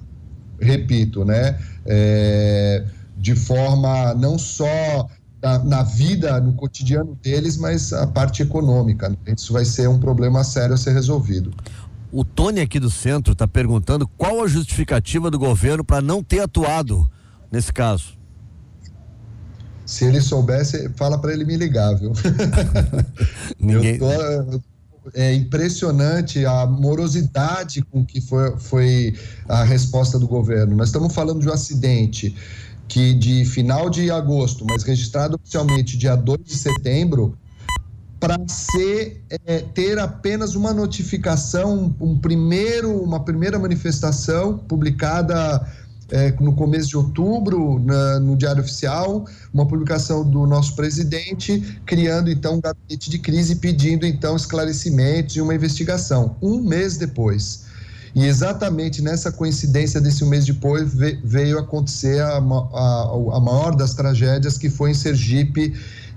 repito, 0.61 1.25
né? 1.25 1.59
É, 1.85 2.85
de 3.17 3.35
forma 3.35 4.13
não 4.13 4.39
só 4.39 5.09
na, 5.41 5.59
na, 5.59 5.83
vida, 5.83 6.39
no 6.39 6.53
cotidiano 6.53 7.19
deles, 7.21 7.57
mas 7.57 7.91
a 7.91 8.07
parte 8.07 8.41
econômica. 8.41 9.13
Isso 9.27 9.51
vai 9.51 9.65
ser 9.65 9.89
um 9.89 9.99
problema 9.99 10.45
sério 10.45 10.75
a 10.75 10.77
ser 10.77 10.93
resolvido. 10.93 11.53
O 12.15 12.23
Tony 12.23 12.61
aqui 12.61 12.79
do 12.79 12.91
centro 12.91 13.33
está 13.33 13.47
perguntando 13.47 14.07
qual 14.07 14.43
a 14.43 14.47
justificativa 14.47 15.31
do 15.31 15.39
governo 15.39 15.83
para 15.83 15.99
não 15.99 16.23
ter 16.23 16.41
atuado 16.41 17.09
nesse 17.51 17.73
caso. 17.73 18.15
Se 19.83 20.05
ele 20.05 20.21
soubesse, 20.21 20.89
fala 20.95 21.17
para 21.17 21.33
ele 21.33 21.43
me 21.43 21.57
ligar, 21.57 21.95
viu? 21.95 22.13
Ninguém... 23.59 23.97
Tô, 23.97 24.05
é 25.15 25.33
impressionante 25.33 26.45
a 26.45 26.67
morosidade 26.67 27.81
com 27.81 28.05
que 28.05 28.21
foi, 28.21 28.57
foi 28.57 29.15
a 29.49 29.63
resposta 29.63 30.19
do 30.19 30.27
governo. 30.27 30.75
Nós 30.75 30.89
estamos 30.89 31.13
falando 31.13 31.41
de 31.41 31.49
um 31.49 31.51
acidente 31.51 32.35
que 32.87 33.15
de 33.15 33.43
final 33.43 33.89
de 33.89 34.11
agosto, 34.11 34.63
mas 34.69 34.83
registrado 34.83 35.35
oficialmente 35.35 35.97
dia 35.97 36.15
2 36.15 36.43
de 36.43 36.55
setembro, 36.55 37.35
para 38.23 38.39
ser 38.47 39.21
é, 39.45 39.59
ter 39.59 39.99
apenas 39.99 40.55
uma 40.55 40.73
notificação, 40.73 41.93
um 41.99 42.17
primeiro, 42.17 43.03
uma 43.03 43.19
primeira 43.19 43.59
manifestação 43.59 44.57
publicada 44.59 45.69
é, 46.09 46.31
no 46.39 46.55
começo 46.55 46.87
de 46.87 46.95
outubro 46.95 47.79
na, 47.79 48.21
no 48.21 48.37
Diário 48.37 48.61
Oficial, 48.61 49.25
uma 49.53 49.67
publicação 49.67 50.23
do 50.23 50.47
nosso 50.47 50.73
presidente 50.73 51.81
criando 51.85 52.31
então 52.31 52.55
um 52.55 52.61
gabinete 52.61 53.09
de 53.09 53.19
crise 53.19 53.57
pedindo 53.57 54.05
então 54.05 54.37
esclarecimentos 54.37 55.35
e 55.35 55.41
uma 55.41 55.53
investigação. 55.53 56.37
Um 56.41 56.61
mês 56.61 56.95
depois. 56.95 57.65
E 58.15 58.25
exatamente 58.25 59.01
nessa 59.01 59.33
coincidência 59.33 59.99
desse 59.99 60.23
mês 60.23 60.45
depois 60.45 60.93
veio 61.25 61.59
acontecer 61.59 62.21
a, 62.21 62.37
a, 62.37 63.11
a 63.33 63.39
maior 63.41 63.75
das 63.75 63.93
tragédias 63.93 64.57
que 64.57 64.69
foi 64.69 64.91
em 64.91 64.93
Sergipe 64.93 65.73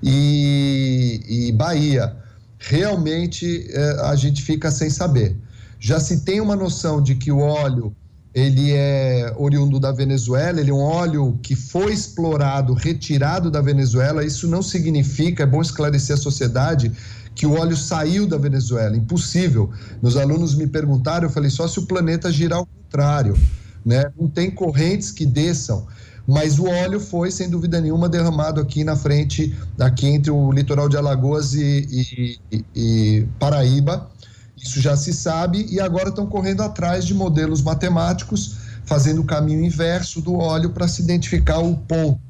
e, 0.06 1.48
e 1.48 1.52
Bahia. 1.52 2.16
Realmente 2.58 3.66
é, 3.70 4.00
a 4.02 4.14
gente 4.14 4.40
fica 4.40 4.70
sem 4.70 4.88
saber. 4.88 5.36
Já 5.80 5.98
se 5.98 6.20
tem 6.20 6.40
uma 6.40 6.54
noção 6.54 7.02
de 7.02 7.16
que 7.16 7.32
o 7.32 7.38
óleo 7.38 7.94
ele 8.32 8.72
é 8.72 9.32
oriundo 9.38 9.80
da 9.80 9.90
Venezuela, 9.90 10.60
ele 10.60 10.70
é 10.70 10.75
um 10.75 10.82
óleo 10.82 11.38
que 11.42 11.56
foi 11.56 11.92
explorado, 11.92 12.75
retirado 12.75 13.50
da 13.50 13.60
Venezuela. 13.60 14.25
Isso 14.25 14.46
não 14.46 14.62
significa, 14.62 15.42
é 15.42 15.46
bom 15.46 15.62
esclarecer 15.62 16.14
a 16.14 16.18
sociedade, 16.18 16.92
que 17.34 17.46
o 17.46 17.58
óleo 17.58 17.76
saiu 17.76 18.26
da 18.26 18.36
Venezuela. 18.36 18.96
Impossível. 18.96 19.70
Meus 20.02 20.16
alunos 20.16 20.54
me 20.54 20.66
perguntaram, 20.66 21.26
eu 21.26 21.32
falei, 21.32 21.50
só 21.50 21.66
se 21.66 21.78
o 21.78 21.86
planeta 21.86 22.30
girar 22.30 22.58
ao 22.58 22.66
contrário. 22.66 23.36
Né? 23.84 24.04
Não 24.18 24.28
tem 24.28 24.50
correntes 24.50 25.10
que 25.10 25.25
desçam 25.25 25.86
mas 26.26 26.59
o 26.59 26.66
óleo 26.66 26.99
foi, 26.99 27.30
sem 27.30 27.49
dúvida 27.49 27.80
nenhuma, 27.80 28.09
derramado 28.09 28.61
aqui 28.61 28.83
na 28.83 28.97
frente, 28.97 29.56
aqui 29.78 30.06
entre 30.06 30.30
o 30.30 30.50
litoral 30.50 30.88
de 30.88 30.97
Alagoas 30.97 31.54
e, 31.54 32.38
e, 32.50 32.64
e 32.75 33.26
Paraíba. 33.38 34.11
Isso 34.56 34.80
já 34.80 34.97
se 34.97 35.12
sabe, 35.12 35.66
e 35.71 35.78
agora 35.78 36.09
estão 36.09 36.26
correndo 36.26 36.62
atrás 36.62 37.04
de 37.04 37.14
modelos 37.14 37.62
matemáticos, 37.62 38.56
fazendo 38.85 39.21
o 39.21 39.25
caminho 39.25 39.64
inverso 39.64 40.21
do 40.21 40.35
óleo 40.37 40.71
para 40.71 40.88
se 40.88 41.02
identificar 41.02 41.59
o 41.59 41.76
ponto. 41.76 42.21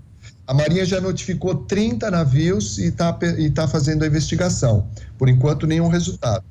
A 0.47 0.55
Marinha 0.55 0.85
já 0.85 1.01
notificou 1.01 1.55
30 1.55 2.11
navios 2.11 2.79
e 2.79 2.87
está 2.87 3.19
tá 3.55 3.67
fazendo 3.67 4.05
a 4.05 4.07
investigação. 4.07 4.87
Por 5.19 5.29
enquanto, 5.29 5.67
nenhum 5.67 5.89
resultado. 5.89 6.45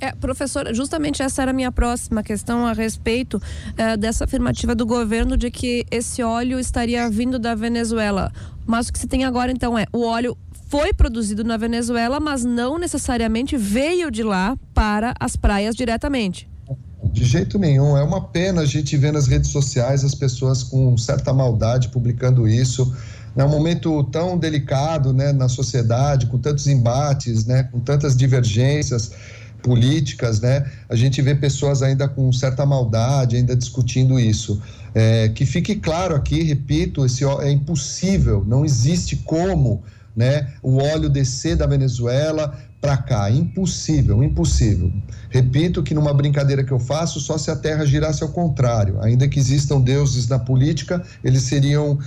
É, 0.00 0.12
professor, 0.12 0.72
justamente 0.72 1.22
essa 1.22 1.42
era 1.42 1.50
a 1.50 1.54
minha 1.54 1.72
próxima 1.72 2.22
questão 2.22 2.66
a 2.66 2.72
respeito 2.72 3.42
é, 3.76 3.96
dessa 3.96 4.24
afirmativa 4.24 4.74
do 4.74 4.86
governo 4.86 5.36
de 5.36 5.50
que 5.50 5.84
esse 5.90 6.22
óleo 6.22 6.60
estaria 6.60 7.10
vindo 7.10 7.38
da 7.38 7.54
Venezuela. 7.54 8.32
Mas 8.64 8.88
o 8.88 8.92
que 8.92 8.98
se 8.98 9.08
tem 9.08 9.24
agora, 9.24 9.50
então, 9.50 9.76
é 9.76 9.86
o 9.92 10.04
óleo 10.04 10.36
foi 10.68 10.92
produzido 10.92 11.42
na 11.42 11.56
Venezuela, 11.56 12.20
mas 12.20 12.44
não 12.44 12.78
necessariamente 12.78 13.56
veio 13.56 14.10
de 14.10 14.22
lá 14.22 14.56
para 14.74 15.14
as 15.18 15.34
praias 15.34 15.74
diretamente. 15.74 16.48
De 17.12 17.24
jeito 17.24 17.58
nenhum. 17.58 17.96
É 17.96 18.02
uma 18.02 18.20
pena 18.20 18.60
a 18.60 18.66
gente 18.66 18.96
ver 18.96 19.12
nas 19.12 19.26
redes 19.26 19.50
sociais 19.50 20.04
as 20.04 20.14
pessoas 20.14 20.62
com 20.62 20.96
certa 20.96 21.32
maldade 21.32 21.88
publicando 21.88 22.46
isso. 22.46 22.94
É 23.34 23.44
um 23.44 23.48
momento 23.48 24.04
tão 24.04 24.36
delicado 24.36 25.12
né, 25.12 25.32
na 25.32 25.48
sociedade, 25.48 26.26
com 26.26 26.38
tantos 26.38 26.66
embates, 26.66 27.46
né, 27.46 27.62
com 27.64 27.80
tantas 27.80 28.16
divergências 28.16 29.12
políticas, 29.62 30.40
né? 30.40 30.70
A 30.88 30.96
gente 30.96 31.20
vê 31.20 31.34
pessoas 31.34 31.82
ainda 31.82 32.08
com 32.08 32.32
certa 32.32 32.64
maldade, 32.64 33.36
ainda 33.36 33.54
discutindo 33.56 34.18
isso. 34.18 34.60
É, 34.94 35.28
que 35.28 35.44
fique 35.44 35.76
claro 35.76 36.14
aqui, 36.14 36.42
repito, 36.42 37.04
esse 37.04 37.24
é 37.24 37.50
impossível, 37.50 38.44
não 38.46 38.64
existe 38.64 39.16
como, 39.16 39.82
né? 40.16 40.48
O 40.62 40.78
óleo 40.78 41.08
descer 41.08 41.56
da 41.56 41.66
Venezuela 41.66 42.58
para 42.80 42.96
cá, 42.96 43.30
impossível, 43.30 44.22
impossível. 44.22 44.92
Repito 45.28 45.82
que 45.82 45.94
numa 45.94 46.14
brincadeira 46.14 46.62
que 46.62 46.72
eu 46.72 46.78
faço, 46.78 47.20
só 47.20 47.36
se 47.36 47.50
a 47.50 47.56
Terra 47.56 47.84
girasse 47.84 48.22
ao 48.22 48.28
contrário, 48.28 49.00
ainda 49.02 49.28
que 49.28 49.38
existam 49.38 49.80
deuses 49.80 50.28
na 50.28 50.38
política, 50.38 51.02
eles 51.24 51.42
seriam 51.42 51.98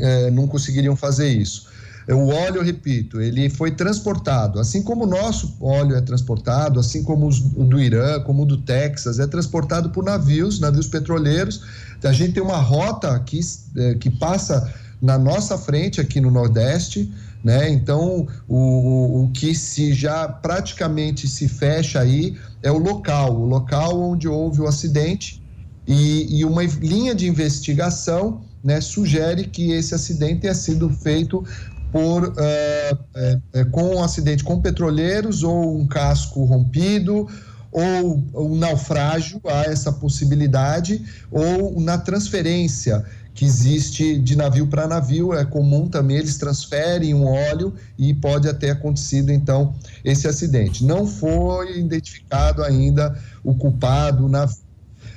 é, 0.00 0.30
não 0.30 0.46
conseguiriam 0.46 0.94
fazer 0.94 1.28
isso. 1.28 1.71
O 2.08 2.28
óleo, 2.28 2.56
eu 2.56 2.64
repito, 2.64 3.20
ele 3.20 3.48
foi 3.48 3.70
transportado, 3.70 4.58
assim 4.58 4.82
como 4.82 5.04
o 5.04 5.06
nosso 5.06 5.56
óleo 5.60 5.94
é 5.94 6.00
transportado, 6.00 6.80
assim 6.80 7.02
como 7.04 7.28
o 7.28 7.64
do 7.64 7.80
Irã, 7.80 8.20
como 8.20 8.42
o 8.42 8.46
do 8.46 8.56
Texas, 8.56 9.20
é 9.20 9.26
transportado 9.26 9.90
por 9.90 10.02
navios, 10.02 10.58
navios 10.58 10.88
petroleiros. 10.88 11.62
A 12.02 12.12
gente 12.12 12.34
tem 12.34 12.42
uma 12.42 12.56
rota 12.56 13.12
aqui 13.14 13.40
é, 13.76 13.94
que 13.94 14.10
passa 14.10 14.72
na 15.00 15.16
nossa 15.16 15.56
frente 15.56 16.00
aqui 16.00 16.20
no 16.20 16.30
Nordeste, 16.30 17.12
né? 17.42 17.68
Então, 17.68 18.26
o, 18.48 19.24
o, 19.24 19.30
que 19.32 19.54
se 19.54 19.92
já 19.92 20.28
praticamente 20.28 21.26
se 21.26 21.48
fecha 21.48 22.00
aí 22.00 22.36
é 22.62 22.70
o 22.70 22.78
local, 22.78 23.34
o 23.34 23.46
local 23.46 24.00
onde 24.00 24.28
houve 24.28 24.60
o 24.60 24.66
acidente 24.66 25.42
e, 25.86 26.38
e 26.38 26.44
uma 26.44 26.62
linha 26.62 27.14
de 27.14 27.26
investigação 27.26 28.42
né, 28.62 28.80
sugere 28.80 29.44
que 29.44 29.72
esse 29.72 29.94
acidente 29.94 30.42
tenha 30.42 30.54
sido 30.54 30.88
feito 30.88 31.44
por 31.92 32.24
uh, 32.24 32.34
é, 32.38 33.38
é, 33.52 33.64
com 33.66 33.96
um 33.96 34.02
acidente 34.02 34.42
com 34.42 34.60
petroleiros 34.60 35.42
ou 35.42 35.78
um 35.78 35.86
casco 35.86 36.42
rompido 36.44 37.28
ou 37.70 38.22
um 38.34 38.56
naufrágio, 38.56 39.40
há 39.46 39.62
essa 39.62 39.90
possibilidade, 39.90 41.02
ou 41.30 41.80
na 41.80 41.96
transferência 41.96 43.02
que 43.34 43.46
existe 43.46 44.18
de 44.18 44.36
navio 44.36 44.66
para 44.66 44.86
navio, 44.86 45.32
é 45.32 45.42
comum 45.42 45.88
também, 45.88 46.18
eles 46.18 46.36
transferem 46.36 47.14
um 47.14 47.24
óleo 47.24 47.72
e 47.98 48.12
pode 48.12 48.52
ter 48.54 48.70
acontecido 48.70 49.30
então 49.30 49.74
esse 50.04 50.28
acidente. 50.28 50.84
Não 50.84 51.06
foi 51.06 51.78
identificado 51.78 52.62
ainda 52.62 53.18
o 53.42 53.54
culpado, 53.54 54.26
o 54.26 54.28
navio 54.28 54.56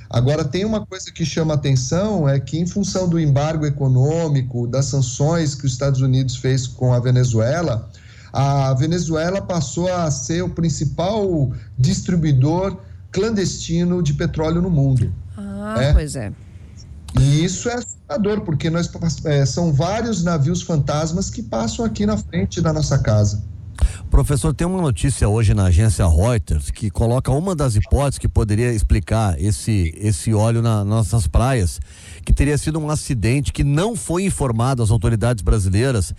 Agora, 0.08 0.44
tem 0.44 0.64
uma 0.64 0.84
coisa 0.84 1.10
que 1.12 1.24
chama 1.24 1.54
atenção: 1.54 2.28
é 2.28 2.38
que, 2.38 2.58
em 2.58 2.66
função 2.66 3.08
do 3.08 3.18
embargo 3.18 3.66
econômico, 3.66 4.66
das 4.66 4.86
sanções 4.86 5.54
que 5.54 5.66
os 5.66 5.72
Estados 5.72 6.00
Unidos 6.00 6.36
fez 6.36 6.66
com 6.66 6.92
a 6.92 7.00
Venezuela, 7.00 7.90
a 8.32 8.74
Venezuela 8.74 9.40
passou 9.40 9.92
a 9.92 10.10
ser 10.10 10.42
o 10.42 10.50
principal 10.50 11.52
distribuidor 11.78 12.78
clandestino 13.10 14.02
de 14.02 14.12
petróleo 14.14 14.60
no 14.60 14.70
mundo. 14.70 15.12
Ah, 15.36 15.76
é? 15.80 15.92
pois 15.92 16.16
é. 16.16 16.32
E 17.18 17.44
isso 17.44 17.68
é 17.68 17.74
assustador, 17.74 18.42
porque 18.42 18.68
nós, 18.68 18.90
é, 19.24 19.46
são 19.46 19.72
vários 19.72 20.22
navios 20.22 20.60
fantasmas 20.62 21.30
que 21.30 21.42
passam 21.42 21.84
aqui 21.84 22.04
na 22.04 22.16
frente 22.16 22.60
da 22.60 22.72
nossa 22.72 22.98
casa. 22.98 23.42
Professor, 24.10 24.54
tem 24.54 24.66
uma 24.66 24.80
notícia 24.80 25.28
hoje 25.28 25.52
na 25.52 25.64
agência 25.64 26.06
Reuters 26.06 26.70
que 26.70 26.90
coloca 26.90 27.30
uma 27.32 27.54
das 27.54 27.76
hipóteses 27.76 28.18
que 28.18 28.28
poderia 28.28 28.72
explicar 28.72 29.40
esse, 29.40 29.92
esse 30.00 30.32
óleo 30.32 30.62
na, 30.62 30.84
nas 30.84 30.86
nossas 30.86 31.26
praias, 31.26 31.80
que 32.24 32.32
teria 32.32 32.56
sido 32.56 32.78
um 32.78 32.88
acidente 32.88 33.52
que 33.52 33.64
não 33.64 33.96
foi 33.96 34.24
informado 34.24 34.82
às 34.82 34.90
autoridades 34.90 35.42
brasileiras 35.42 36.14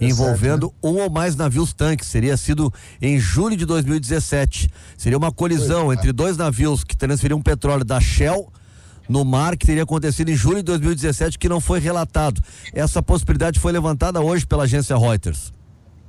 é 0.00 0.06
envolvendo 0.06 0.66
certo, 0.66 0.86
né? 0.86 0.90
um 0.90 1.02
ou 1.02 1.10
mais 1.10 1.36
navios 1.36 1.72
tanques. 1.72 2.08
Seria 2.08 2.36
sido 2.36 2.72
em 3.00 3.18
julho 3.18 3.56
de 3.56 3.64
2017. 3.64 4.70
Seria 4.96 5.16
uma 5.16 5.32
colisão 5.32 5.92
entre 5.92 6.12
dois 6.12 6.36
navios 6.36 6.84
que 6.84 6.96
transferiam 6.96 7.40
petróleo 7.40 7.84
da 7.84 8.00
Shell 8.00 8.52
no 9.08 9.24
mar 9.24 9.56
que 9.56 9.66
teria 9.66 9.84
acontecido 9.84 10.28
em 10.28 10.36
julho 10.36 10.58
de 10.58 10.64
2017 10.64 11.38
que 11.38 11.48
não 11.48 11.60
foi 11.60 11.80
relatado. 11.80 12.42
Essa 12.74 13.02
possibilidade 13.02 13.58
foi 13.58 13.72
levantada 13.72 14.20
hoje 14.20 14.46
pela 14.46 14.64
agência 14.64 14.96
Reuters. 14.96 15.56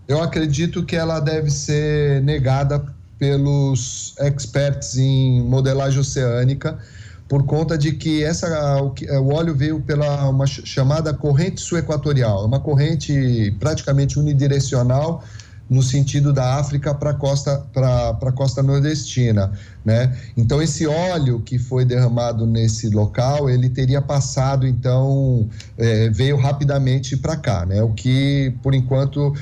Eu 0.10 0.24
acredito 0.24 0.84
que 0.84 0.96
ela 0.96 1.20
deve 1.20 1.52
ser 1.52 2.24
negada 2.24 2.84
pelos 3.20 4.16
experts 4.18 4.98
em 4.98 5.40
modelagem 5.44 6.00
oceânica, 6.00 6.80
por 7.28 7.46
conta 7.46 7.78
de 7.78 7.92
que 7.92 8.24
essa, 8.24 8.82
o, 8.82 9.32
óleo 9.32 9.54
veio 9.54 9.80
pela 9.82 10.28
uma 10.28 10.48
chamada 10.48 11.14
corrente 11.14 11.62
suequatorial, 11.62 12.42
é 12.42 12.48
uma 12.48 12.60
corrente 12.60 13.56
praticamente 13.60 14.18
unidirecional 14.18 15.24
no 15.70 15.84
sentido 15.84 16.34
da 16.34 16.56
África 16.56 16.96
para 16.96 17.12
a 17.12 17.14
costa, 17.14 17.64
para 17.72 18.32
costa 18.32 18.64
nordestina. 18.64 19.52
Né? 19.86 20.18
Então, 20.36 20.62
esse 20.62 20.88
óleo 20.88 21.40
que 21.42 21.60
foi 21.60 21.86
derramado 21.86 22.48
nesse 22.48 22.90
local, 22.90 23.48
ele 23.48 23.70
teria 23.70 24.02
passado, 24.02 24.66
então, 24.66 25.48
é, 25.78 26.10
veio 26.10 26.36
rapidamente 26.38 27.16
para 27.16 27.38
cá, 27.38 27.66
né? 27.66 27.84
o 27.84 27.90
que, 27.90 28.52
por 28.64 28.74
enquanto, 28.74 29.34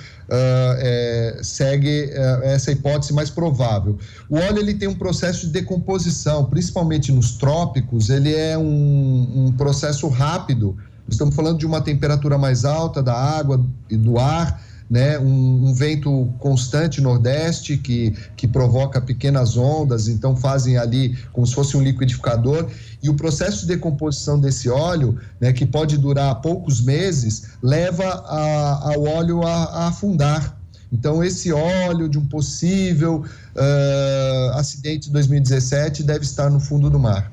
é, 0.79 1.39
segue 1.41 2.05
uh, 2.05 2.43
essa 2.43 2.71
hipótese 2.71 3.13
mais 3.13 3.29
provável. 3.29 3.97
O 4.29 4.37
óleo 4.37 4.59
ele 4.59 4.73
tem 4.73 4.87
um 4.87 4.95
processo 4.95 5.47
de 5.47 5.53
decomposição, 5.53 6.45
principalmente 6.45 7.11
nos 7.11 7.31
trópicos, 7.31 8.09
ele 8.09 8.33
é 8.33 8.57
um, 8.57 9.45
um 9.45 9.51
processo 9.53 10.07
rápido. 10.07 10.75
Estamos 11.07 11.35
falando 11.35 11.57
de 11.57 11.65
uma 11.65 11.79
temperatura 11.79 12.37
mais 12.37 12.65
alta 12.65 13.01
da 13.01 13.13
água 13.13 13.65
e 13.89 13.95
do 13.95 14.19
ar, 14.19 14.61
né, 14.89 15.19
um, 15.19 15.67
um, 15.67 15.73
vento 15.73 16.33
constante 16.39 17.01
nordeste 17.01 17.77
que, 17.77 18.15
que 18.35 18.47
provoca 18.47 19.01
pequenas 19.01 19.57
ondas, 19.57 20.07
então 20.07 20.35
fazem 20.35 20.77
ali 20.77 21.17
como 21.33 21.45
se 21.45 21.53
fosse 21.53 21.75
um 21.75 21.81
liquidificador. 21.81 22.67
E 23.01 23.09
o 23.09 23.13
processo 23.13 23.61
de 23.61 23.67
decomposição 23.67 24.39
desse 24.39 24.69
óleo, 24.69 25.19
né, 25.39 25.51
que 25.51 25.65
pode 25.65 25.97
durar 25.97 26.35
poucos 26.35 26.81
meses, 26.81 27.49
leva 27.61 28.05
a, 28.05 28.93
ao 28.93 29.03
óleo 29.03 29.43
a, 29.43 29.63
a 29.63 29.87
afundar. 29.87 30.57
Então, 30.91 31.21
esse 31.21 31.51
óleo 31.51 32.07
de 32.07 32.17
um 32.17 32.25
possível 32.25 33.25
uh, 33.55 34.57
acidente 34.57 35.07
de 35.07 35.11
2017 35.11 36.01
deve 36.01 36.23
estar 36.23 36.49
no 36.49 36.61
fundo 36.61 36.89
do 36.89 36.97
mar. 36.97 37.29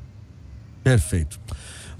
Perfeito. 0.82 1.38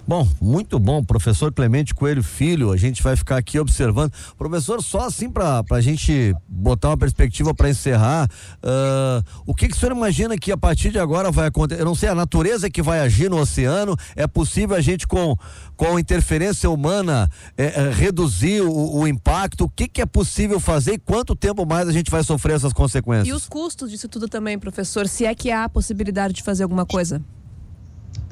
Bom, 0.07 0.29
muito 0.39 0.79
bom, 0.79 1.03
professor 1.03 1.51
Clemente 1.51 1.95
Coelho 1.95 2.23
Filho. 2.23 2.71
A 2.71 2.77
gente 2.77 3.03
vai 3.03 3.17
ficar 3.17 3.39
aqui 3.39 3.59
observando. 3.59 4.13
Professor, 4.37 4.83
só 4.83 5.07
assim 5.07 5.31
para 5.31 5.65
a 5.71 5.81
gente 5.81 6.35
botar 6.47 6.91
uma 6.91 6.97
perspectiva 6.99 7.55
para 7.55 7.71
encerrar, 7.71 8.29
uh, 8.63 9.25
o 9.47 9.55
que, 9.55 9.67
que 9.67 9.75
o 9.75 9.81
senhor 9.81 9.93
imagina 9.93 10.37
que 10.37 10.53
a 10.53 10.59
partir 10.59 10.91
de 10.91 10.99
agora 10.99 11.31
vai 11.31 11.47
acontecer? 11.47 11.81
Eu 11.81 11.87
não 11.87 11.95
sei, 11.95 12.11
a 12.11 12.15
natureza 12.15 12.69
que 12.69 12.83
vai 12.83 13.01
agir 13.01 13.31
no 13.31 13.39
oceano, 13.39 13.97
é 14.15 14.27
possível 14.27 14.77
a 14.77 14.81
gente 14.83 15.07
com, 15.07 15.35
com 15.75 15.99
interferência 15.99 16.69
humana 16.69 17.31
é, 17.57 17.65
é, 17.65 17.91
reduzir 17.91 18.61
o, 18.61 18.97
o, 18.99 19.09
impacto? 19.09 19.65
O 19.65 19.71
que, 19.71 19.89
que 19.89 20.03
é 20.03 20.07
possível 20.07 20.61
fazer 20.61 20.93
e 20.93 20.99
quanto 20.99 21.35
tempo 21.35 21.65
mais 21.65 21.89
a 21.89 21.93
gente 21.93 22.11
vai 22.11 22.23
sofrer 22.23 22.57
essas 22.57 22.75
consequências? 22.75 23.29
E 23.29 23.33
os 23.33 23.49
custos 23.49 23.91
disso 23.91 24.07
tudo 24.07 24.29
também, 24.29 24.59
professor, 24.59 25.09
se 25.09 25.25
é 25.25 25.35
que 25.35 25.51
há 25.51 25.65
a 25.65 25.69
possibilidade 25.69 26.35
de 26.35 26.43
fazer 26.43 26.63
alguma 26.63 26.85
coisa? 26.85 27.23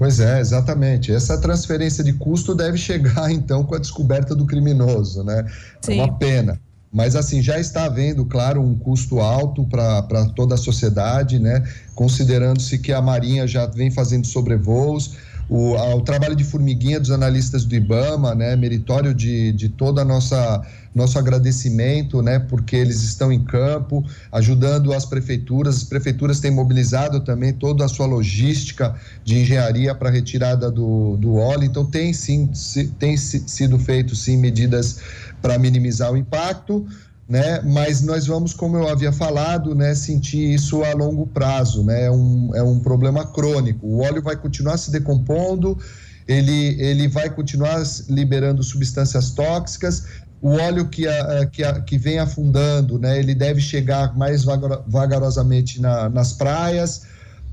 Pois 0.03 0.19
é, 0.19 0.41
exatamente. 0.41 1.13
Essa 1.13 1.39
transferência 1.39 2.03
de 2.03 2.13
custo 2.15 2.57
deve 2.57 2.77
chegar, 2.77 3.31
então, 3.31 3.63
com 3.63 3.77
a 3.77 3.79
descoberta 3.79 4.35
do 4.35 4.45
criminoso, 4.45 5.23
né? 5.23 5.47
Sim. 5.81 6.01
É 6.01 6.03
uma 6.03 6.13
pena. 6.19 6.61
Mas, 6.93 7.15
assim, 7.15 7.41
já 7.41 7.61
está 7.61 7.85
havendo, 7.85 8.25
claro, 8.27 8.61
um 8.61 8.77
custo 8.77 9.21
alto 9.21 9.65
para 9.65 10.27
toda 10.35 10.57
a 10.57 10.59
sociedade, 10.59 11.39
né? 11.39 11.63
Considerando-se 11.95 12.81
que 12.81 12.93
a 12.93 13.01
Marinha 13.01 13.47
já 13.47 13.65
vem 13.65 13.93
fazendo 13.93 14.27
sobrevoos 14.27 15.13
o, 15.53 15.77
a, 15.77 15.95
o 15.95 16.01
trabalho 16.01 16.35
de 16.35 16.45
formiguinha 16.45 16.99
dos 16.99 17.11
analistas 17.11 17.67
do 17.67 17.75
IBAMA, 17.75 18.35
né, 18.35 18.57
meritório 18.57 19.13
de, 19.13 19.53
de 19.53 19.69
toda 19.69 20.01
a 20.01 20.05
nossa 20.05 20.63
nosso 20.95 21.19
agradecimento, 21.19 22.21
né, 22.21 22.39
porque 22.39 22.77
eles 22.77 23.03
estão 23.03 23.33
em 23.33 23.43
campo, 23.43 24.05
ajudando 24.31 24.93
as 24.93 25.07
prefeituras. 25.07 25.77
As 25.77 25.85
prefeituras 25.85 26.39
têm 26.39 26.51
mobilizado 26.51 27.21
também 27.21 27.53
toda 27.53 27.85
a 27.85 27.89
sua 27.89 28.05
logística 28.05 28.95
de 29.25 29.39
engenharia 29.39 29.95
para 29.95 30.11
retirada 30.11 30.71
do, 30.71 31.17
do 31.17 31.37
óleo. 31.37 31.65
Então 31.65 31.85
tem 31.85 32.13
sim, 32.13 32.51
tem 32.99 33.17
sido 33.17 33.79
feito 33.79 34.15
sim 34.15 34.37
medidas 34.37 34.99
para 35.41 35.59
minimizar 35.59 36.13
o 36.13 36.17
impacto 36.17 36.87
né? 37.29 37.61
Mas 37.63 38.03
nós 38.03 38.27
vamos, 38.27 38.53
como 38.53 38.77
eu 38.77 38.89
havia 38.89 39.13
falado, 39.13 39.75
né, 39.75 39.95
sentir 39.95 40.53
isso 40.53 40.83
a 40.85 40.93
longo 40.93 41.27
prazo, 41.27 41.85
né? 41.85 42.05
É 42.05 42.11
um, 42.11 42.51
é 42.55 42.63
um 42.63 42.81
problema 42.81 43.27
crônico. 43.27 43.87
O 43.87 44.01
óleo 44.01 44.23
vai 44.23 44.37
continuar 44.37 44.77
se 44.77 44.91
decompondo, 44.91 45.79
ele, 46.27 46.81
ele 46.81 47.09
vai 47.09 47.31
continuar 47.31 47.83
liberando 48.09 48.63
substâncias 48.63 49.31
tóxicas. 49.31 50.05
O 50.41 50.51
óleo 50.51 50.89
que, 50.89 51.07
a, 51.07 51.47
que, 51.47 51.63
a, 51.63 51.81
que 51.81 51.97
vem 51.97 52.19
afundando, 52.19 52.99
né, 52.99 53.19
ele 53.19 53.35
deve 53.35 53.61
chegar 53.61 54.17
mais 54.17 54.45
vagarosamente 54.45 55.81
na, 55.81 56.09
nas 56.09 56.33
praias. 56.33 57.03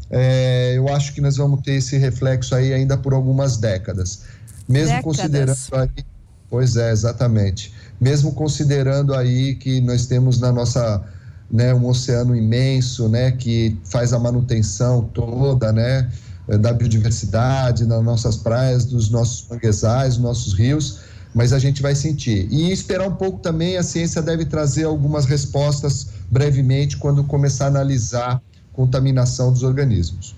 É, 0.10 0.74
eu 0.76 0.90
acho 0.90 1.14
que 1.14 1.22
nós 1.22 1.38
vamos 1.38 1.62
ter 1.62 1.74
esse 1.74 1.96
reflexo 1.98 2.56
aí 2.56 2.74
ainda 2.74 2.98
por 2.98 3.14
algumas 3.14 3.58
décadas. 3.58 4.24
Mesmo 4.68 4.96
décadas. 4.96 5.04
considerando 5.04 5.58
aí. 5.74 6.04
Pois 6.50 6.76
é, 6.76 6.92
exatamente 6.92 7.72
mesmo 8.00 8.34
considerando 8.34 9.14
aí 9.14 9.56
que 9.56 9.82
nós 9.82 10.06
temos 10.06 10.40
na 10.40 10.52
nossa 10.52 11.04
né, 11.52 11.74
um 11.74 11.88
oceano 11.88 12.36
imenso, 12.36 13.10
né, 13.10 13.32
que 13.32 13.78
faz 13.84 14.14
a 14.14 14.20
manutenção 14.20 15.10
toda, 15.14 15.72
né, 15.72 16.10
da 16.48 16.74
biodiversidade 16.74 17.86
nas 17.86 18.04
nossas 18.04 18.36
praias, 18.36 18.86
dos 18.86 19.10
nossos 19.10 19.48
manguezais, 19.50 20.16
dos 20.16 20.24
nossos 20.24 20.54
rios, 20.54 21.00
mas 21.34 21.54
a 21.54 21.60
gente 21.60 21.82
vai 21.82 21.94
sentir. 21.94 22.48
E 22.52 22.72
esperar 22.72 23.08
um 23.08 23.16
pouco 23.16 23.40
também, 23.40 23.78
a 23.78 23.84
ciência 23.84 24.22
deve 24.22 24.46
trazer 24.46 24.86
algumas 24.86 25.26
respostas 25.26 26.08
brevemente 26.30 26.98
quando 26.98 27.24
começar 27.24 27.66
a 27.66 27.68
analisar 27.68 28.42
contaminação 28.74 29.52
dos 29.52 29.62
organismos. 29.62 30.36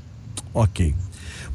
Ok. 0.54 0.94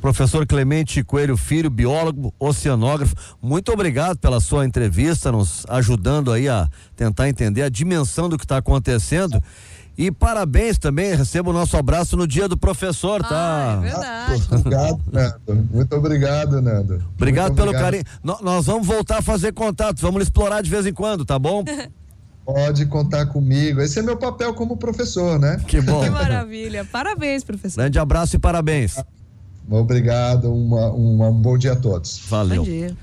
Professor 0.01 0.47
Clemente 0.47 1.03
Coelho 1.03 1.37
Filho, 1.37 1.69
biólogo, 1.69 2.33
oceanógrafo, 2.39 3.15
muito 3.43 3.73
obrigado 3.73 4.19
pela 4.19 4.41
sua 4.41 4.65
entrevista, 4.65 5.33
nos 5.33 5.65
ajudando 5.69 6.31
aí 6.33 6.49
a 6.49 6.69
tentar 6.95 7.29
entender 7.29 7.63
a 7.63 7.69
dimensão 7.69 8.29
do 8.29 8.37
que 8.39 8.45
está 8.45 8.59
acontecendo. 8.59 9.43
E 9.99 10.11
parabéns 10.11 10.77
também, 10.77 11.15
receba 11.17 11.49
o 11.49 11.53
nosso 11.55 11.75
abraço 11.77 12.19
no 12.19 12.27
dia 12.27 12.47
do 12.47 12.57
professor, 12.57 13.23
tá? 13.23 13.31
Ah, 13.31 13.79
é 13.79 13.81
verdade. 13.81 14.43
Obrigado, 14.53 15.01
Nando. 15.11 15.69
Muito 15.73 15.97
obrigado, 15.97 16.61
Nando. 16.61 17.03
Obrigado 17.17 17.47
Muito 17.47 17.57
pelo 17.57 17.69
obrigado. 17.71 17.85
carinho. 17.85 18.05
No- 18.23 18.39
nós 18.43 18.67
vamos 18.67 18.87
voltar 18.87 19.19
a 19.19 19.23
fazer 19.23 19.53
contato, 19.55 19.99
vamos 20.03 20.23
explorar 20.23 20.61
de 20.63 20.69
vez 20.69 20.85
em 20.87 20.93
quando, 20.93 21.25
tá 21.25 21.39
bom? 21.39 21.65
Pode 22.45 22.87
contar 22.87 23.27
comigo. 23.27 23.81
Esse 23.81 23.99
é 23.99 24.03
meu 24.03 24.17
papel 24.19 24.53
como 24.55 24.77
professor, 24.77 25.37
né? 25.39 25.61
Que 25.67 25.81
bom. 25.81 26.05
Que 26.05 26.11
maravilha. 26.11 26.85
Parabéns, 26.85 27.43
professor. 27.43 27.81
Grande 27.81 27.99
abraço 27.99 28.37
e 28.37 28.39
parabéns. 28.39 29.03
Obrigado. 29.69 30.53
Uma, 30.53 30.91
uma- 30.91 31.29
um 31.29 31.41
bom 31.41 31.57
dia 31.59 31.73
a 31.73 31.77
todos. 31.77 32.21
Valeu. 32.29 32.59
Bom 32.65 32.71
dia. 32.71 32.97